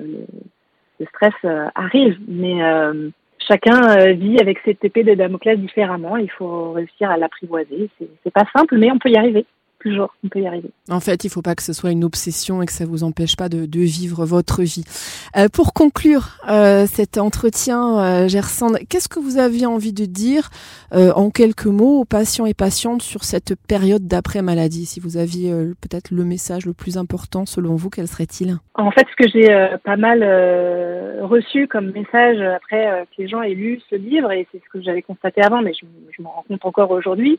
le, 1.01 1.07
stress 1.07 1.35
arrive. 1.75 2.19
Mais 2.29 2.63
euh, 2.63 3.11
chacun 3.39 4.13
vit 4.13 4.39
avec 4.41 4.59
cette 4.65 4.85
épée 4.85 5.05
de 5.05 5.15
Damoclès 5.15 5.59
différemment. 5.59 6.17
Il 6.17 6.31
faut 6.31 6.73
réussir 6.73 7.11
à 7.11 7.17
l'apprivoiser. 7.17 7.89
C'est 8.23 8.33
pas 8.33 8.47
simple, 8.55 8.77
mais 8.77 8.91
on 8.91 8.99
peut 8.99 9.11
y 9.11 9.17
arriver 9.17 9.47
toujours, 9.87 10.15
on 10.25 10.29
peut 10.29 10.41
y 10.41 10.47
arriver. 10.47 10.71
En 10.91 11.01
fait, 11.01 11.25
il 11.25 11.29
ne 11.29 11.33
faut 11.33 11.43
pas 11.43 11.55
que 11.55 11.63
ce 11.63 11.73
soit 11.73 11.91
une 11.91 12.05
obsession 12.05 12.63
et 12.63 12.67
que 12.67 12.73
ça 12.73 12.85
vous 12.85 13.05
empêche 13.05 13.37
pas 13.37 13.49
de, 13.49 13.67
vivre 13.77 14.25
votre 14.25 14.63
vie. 14.63 14.85
Euh, 15.37 15.49
pour 15.53 15.73
conclure 15.73 16.39
euh, 16.49 16.87
cet 16.87 17.19
entretien, 17.19 17.99
euh, 17.99 18.29
Gersand, 18.29 18.73
qu'est-ce 18.89 19.09
que 19.09 19.21
vous 19.21 19.39
aviez 19.39 19.67
envie 19.67 19.93
de 19.93 20.05
dire 20.07 20.49
euh, 20.93 21.13
en 21.13 21.31
quelques 21.31 21.67
mots 21.67 22.01
aux 22.01 22.05
patients 22.05 22.47
et 22.47 22.55
patientes 22.55 23.03
sur 23.03 23.23
cette 23.23 23.55
période 23.69 24.07
d'après-maladie 24.07 24.87
Si 24.87 24.99
vous 24.99 25.19
aviez 25.19 25.53
peut-être 25.81 26.11
le 26.11 26.25
message 26.25 26.67
le 26.67 26.73
plus 26.73 26.97
important 26.97 27.47
selon 27.47 27.77
vous, 27.77 27.91
quel 27.91 28.09
serait-il? 28.09 28.57
En 28.75 28.91
fait, 28.91 29.07
ce 29.11 29.25
que 29.25 29.29
j'ai 29.29 29.77
pas 29.85 29.97
mal 29.97 30.23
reçu 31.23 31.69
comme 31.69 31.93
message 31.93 32.41
après 32.41 33.07
que 33.17 33.23
les 33.23 33.29
gens 33.29 33.43
aient 33.43 33.55
lu 33.55 33.81
ce 33.89 33.97
livre, 33.97 34.33
et 34.33 34.49
c'est 34.51 34.59
ce 34.59 34.69
que 34.73 34.83
j'avais 34.83 35.03
constaté 35.03 35.43
avant, 35.43 35.63
mais 35.63 35.73
je, 35.75 35.87
je 36.17 36.23
m'en 36.23 36.31
rends 36.31 36.45
compte 36.49 36.65
encore 36.65 36.91
aujourd'hui, 36.91 37.39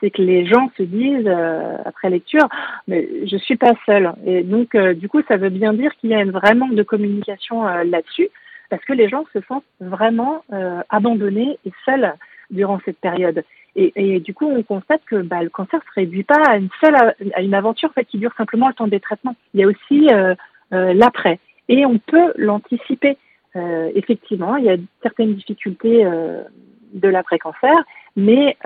c'est 0.00 0.10
que 0.10 0.22
les 0.22 0.46
gens 0.46 0.70
se 0.76 0.82
disent 0.82 1.26
euh, 1.26 1.76
après 1.84 2.10
lecture, 2.10 2.48
mais 2.86 3.08
je 3.26 3.36
suis 3.36 3.56
pas 3.56 3.72
seule. 3.86 4.12
Et 4.26 4.42
donc, 4.42 4.74
euh, 4.74 4.94
du 4.94 5.08
coup, 5.08 5.22
ça 5.28 5.36
veut 5.36 5.48
bien 5.48 5.72
dire 5.72 5.94
qu'il 5.96 6.10
y 6.10 6.14
a 6.14 6.24
vraiment 6.24 6.68
de 6.68 6.82
communication 6.82 7.66
euh, 7.66 7.84
là-dessus, 7.84 8.28
parce 8.70 8.84
que 8.84 8.92
les 8.92 9.08
gens 9.08 9.24
se 9.32 9.40
sentent 9.48 9.64
vraiment 9.80 10.44
abandonnés 10.90 11.58
et 11.64 11.72
seuls 11.86 12.12
durant 12.50 12.78
cette 12.84 12.98
période. 12.98 13.42
Et, 13.76 13.92
et, 13.96 14.20
du 14.20 14.34
coup, 14.34 14.46
on 14.46 14.62
constate 14.62 15.00
que 15.06 15.16
bah, 15.16 15.42
le 15.42 15.48
cancer 15.48 15.80
se 15.80 16.00
réduit 16.00 16.22
pas 16.22 16.42
à 16.46 16.56
une 16.58 16.68
seule 16.78 17.14
à 17.34 17.40
une 17.40 17.54
aventure 17.54 17.88
en 17.88 17.92
fait, 17.92 18.04
qui 18.04 18.18
dure 18.18 18.34
simplement 18.36 18.68
le 18.68 18.74
temps 18.74 18.86
des 18.86 19.00
traitements. 19.00 19.36
Il 19.54 19.60
y 19.60 19.64
a 19.64 19.68
aussi 19.68 20.08
l'après, 20.70 21.38
et 21.70 21.86
on 21.86 21.98
peut 21.98 22.34
l'anticiper. 22.36 23.16
effectivement, 23.54 24.56
il 24.56 24.66
y 24.66 24.70
a 24.70 24.76
certaines 25.02 25.34
difficultés 25.34 26.04
de 26.92 27.08
l'après-cancer, 27.08 27.74
mais 28.16 28.58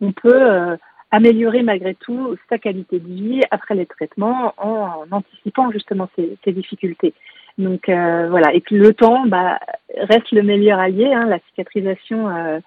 on 0.00 0.12
peut 0.12 0.32
euh, 0.32 0.76
améliorer 1.10 1.62
malgré 1.62 1.94
tout 1.94 2.36
sa 2.48 2.58
qualité 2.58 2.98
de 2.98 3.08
vie 3.08 3.40
après 3.50 3.74
les 3.74 3.86
traitements 3.86 4.52
en, 4.58 5.04
anticipant 5.10 5.70
justement 5.70 6.08
ces, 6.16 6.52
difficultés. 6.52 7.14
Donc 7.58 7.88
euh, 7.88 8.28
voilà, 8.28 8.52
et 8.54 8.60
puis 8.60 8.76
le 8.76 8.92
temps 8.92 9.26
bah, 9.26 9.58
reste 9.96 10.30
le 10.32 10.42
meilleur 10.42 10.78
allié, 10.78 11.06
hein, 11.12 11.26
la 11.26 11.38
cicatrisation 11.48 12.28
euh, 12.28 12.60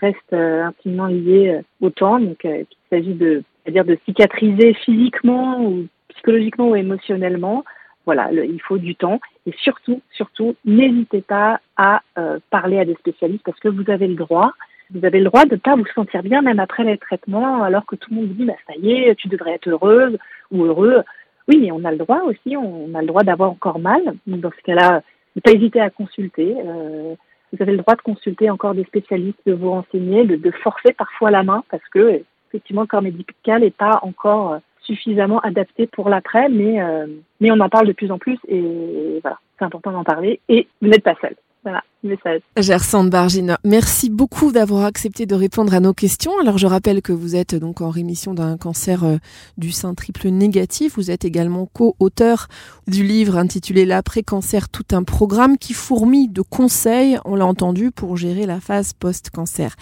reste 0.00 0.32
intimement 0.32 1.06
liée 1.06 1.60
au 1.82 1.90
temps, 1.90 2.18
donc 2.18 2.44
il 2.44 2.66
s'agit 2.88 3.12
de, 3.12 3.42
c'est-à-dire 3.62 3.84
de 3.84 3.98
cicatriser 4.06 4.72
physiquement 4.72 5.60
ou 5.62 5.86
psychologiquement 6.08 6.68
ou 6.68 6.76
émotionnellement. 6.76 7.64
Voilà, 8.06 8.32
il 8.32 8.60
faut 8.62 8.78
du 8.78 8.96
temps 8.96 9.20
et 9.46 9.52
surtout, 9.58 10.00
surtout, 10.10 10.56
n'hésitez 10.64 11.20
pas 11.20 11.60
à 11.76 12.00
parler 12.50 12.78
à 12.78 12.84
des 12.86 12.94
spécialistes 12.94 13.44
parce 13.44 13.60
que 13.60 13.68
vous 13.68 13.88
avez 13.90 14.08
le 14.08 14.14
droit 14.14 14.54
vous 14.94 15.04
avez 15.04 15.18
le 15.18 15.26
droit 15.26 15.44
de 15.44 15.54
ne 15.54 15.60
pas 15.60 15.76
vous 15.76 15.86
sentir 15.94 16.22
bien 16.22 16.42
même 16.42 16.60
après 16.60 16.84
les 16.84 16.98
traitements, 16.98 17.62
alors 17.62 17.86
que 17.86 17.96
tout 17.96 18.10
le 18.10 18.16
monde 18.16 18.28
vous 18.28 18.34
dit 18.34 18.44
bah, 18.44 18.54
ça 18.66 18.74
y 18.76 18.92
est, 18.92 19.14
tu 19.14 19.28
devrais 19.28 19.52
être 19.52 19.68
heureuse 19.68 20.18
ou 20.50 20.64
heureux. 20.64 21.02
Oui, 21.48 21.58
mais 21.60 21.72
on 21.72 21.84
a 21.84 21.90
le 21.90 21.98
droit 21.98 22.20
aussi, 22.22 22.56
on 22.56 22.94
a 22.94 23.00
le 23.00 23.06
droit 23.06 23.24
d'avoir 23.24 23.50
encore 23.50 23.78
mal. 23.78 24.02
Donc 24.26 24.40
dans 24.40 24.50
ce 24.50 24.62
cas-là, 24.64 25.02
ne 25.36 25.40
pas 25.40 25.52
hésiter 25.52 25.80
à 25.80 25.90
consulter. 25.90 26.54
Euh, 26.64 27.14
vous 27.52 27.62
avez 27.62 27.72
le 27.72 27.78
droit 27.78 27.96
de 27.96 28.02
consulter 28.02 28.48
encore 28.50 28.74
des 28.74 28.84
spécialistes, 28.84 29.40
de 29.46 29.52
vous 29.52 29.70
renseigner, 29.70 30.24
de, 30.24 30.36
de 30.36 30.50
forcer 30.50 30.92
parfois 30.92 31.30
la 31.30 31.42
main 31.42 31.64
parce 31.70 31.86
que 31.92 32.22
effectivement 32.48 32.82
le 32.82 32.86
corps 32.86 33.02
médical 33.02 33.62
n'est 33.62 33.70
pas 33.70 33.98
encore 34.02 34.58
suffisamment 34.82 35.38
adapté 35.40 35.86
pour 35.86 36.08
l'après, 36.08 36.48
mais 36.48 36.82
euh, 36.82 37.06
mais 37.40 37.50
on 37.50 37.60
en 37.60 37.68
parle 37.68 37.86
de 37.86 37.92
plus 37.92 38.10
en 38.10 38.18
plus 38.18 38.38
et 38.48 39.18
voilà, 39.22 39.38
c'est 39.58 39.64
important 39.64 39.92
d'en 39.92 40.04
parler 40.04 40.40
et 40.48 40.66
vous 40.80 40.88
n'êtes 40.88 41.04
pas 41.04 41.14
seul. 41.20 41.34
Voilà, 41.62 41.82
message. 42.02 42.40
Gersande 42.56 43.10
Bargina, 43.10 43.58
merci 43.64 44.10
beaucoup 44.10 44.52
d'avoir 44.52 44.84
accepté 44.84 45.26
de 45.26 45.34
répondre 45.34 45.74
à 45.74 45.80
nos 45.80 45.92
questions. 45.92 46.32
Alors 46.40 46.58
je 46.58 46.66
rappelle 46.66 47.02
que 47.02 47.12
vous 47.12 47.36
êtes 47.36 47.54
donc 47.54 47.80
en 47.80 47.90
rémission 47.90 48.34
d'un 48.34 48.56
cancer 48.56 49.04
euh, 49.04 49.16
du 49.58 49.70
sein 49.70 49.94
triple 49.94 50.28
négatif. 50.28 50.94
Vous 50.96 51.10
êtes 51.10 51.24
également 51.24 51.66
co-auteur 51.72 52.48
du 52.86 53.04
livre 53.04 53.36
intitulé 53.36 53.84
L'après-cancer, 53.84 54.68
tout 54.68 54.84
un 54.92 55.02
programme 55.02 55.58
qui 55.58 55.72
fourmille 55.72 56.28
de 56.28 56.42
conseils, 56.42 57.18
on 57.24 57.36
l'a 57.36 57.46
entendu, 57.46 57.90
pour 57.90 58.16
gérer 58.16 58.46
la 58.46 58.60
phase 58.60 58.92
post-cancer. 58.92 59.74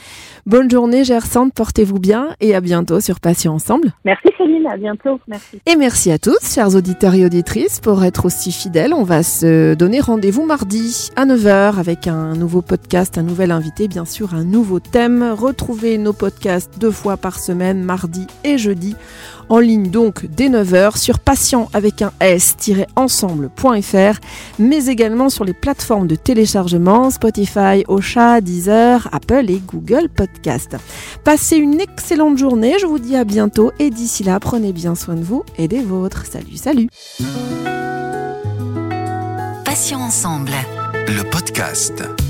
Bonne 0.47 0.71
journée 0.71 1.05
Gersande, 1.05 1.53
portez-vous 1.53 1.99
bien 1.99 2.31
et 2.41 2.55
à 2.55 2.61
bientôt 2.61 3.01
sur 3.01 3.21
Patients 3.21 3.55
Ensemble. 3.55 3.93
Merci 4.05 4.29
Céline, 4.37 4.67
à 4.67 4.77
bientôt. 4.77 5.21
Merci. 5.27 5.61
Et 5.67 5.77
merci 5.77 6.11
à 6.11 6.19
tous, 6.19 6.39
chers 6.55 6.75
auditeurs 6.75 7.15
et 7.15 7.25
auditrices, 7.25 7.81
pour 7.81 8.05
être 8.05 8.27
aussi 8.27 8.53
fidèles. 8.53 8.95
On 8.95 9.05
va 9.05 9.23
se 9.23 9.75
donner 9.75 10.01
rendez-vous 10.01 10.45
mardi 10.45 11.11
à 11.17 11.27
9h 11.27 11.79
avec 11.79 12.07
un 12.07 12.10
nouveau 12.13 12.63
podcast, 12.63 13.19
un 13.19 13.23
nouvel 13.23 13.51
invité, 13.51 13.89
bien 13.89 14.05
sûr 14.05 14.35
un 14.35 14.45
nouveau 14.45 14.81
thème. 14.81 15.35
Retrouvez 15.37 15.99
nos 15.99 16.13
podcasts 16.13 16.79
deux 16.79 16.91
fois 16.91 17.17
par 17.17 17.39
semaine, 17.39 17.83
mardi 17.83 18.27
et 18.45 18.59
jeudi 18.59 18.97
En 19.49 19.59
ligne 19.59 19.91
donc 19.91 20.27
dès 20.27 20.49
9h 20.49 20.99
sur 20.99 21.19
patient 21.19 21.69
avec 21.73 22.03
un 22.03 22.13
s-ensemble.fr, 22.21 24.21
mais 24.59 24.87
également 24.87 25.29
sur 25.29 25.45
les 25.45 25.55
plateformes 25.55 26.07
de 26.07 26.15
téléchargement 26.15 27.11
Spotify, 27.11 27.85
Ocha, 27.89 28.41
Deezer, 28.41 29.09
Apple 29.13 29.51
et 29.51 29.63
Google 29.67 30.09
Podcast. 30.09 30.77
Passez 31.25 31.57
une 31.57 31.81
excellente 31.81 32.39
journée, 32.39 32.77
je 32.81 32.87
vous 32.87 32.99
dis 32.99 33.17
à 33.17 33.25
bientôt 33.25 33.73
et 33.79 33.91
d'ici 33.91 34.25
là, 34.25 34.39
prenez 34.41 34.73
bien 34.73 34.95
soin 34.95 35.15
de 35.15 35.23
vous 35.23 35.45
et 35.59 35.69
des 35.69 35.83
vôtres. 35.83 36.27
Salut, 36.27 36.57
salut. 36.57 36.89
Passions 39.65 40.03
ensemble. 40.03 40.53
Le 41.11 41.25
podcast. 41.25 42.30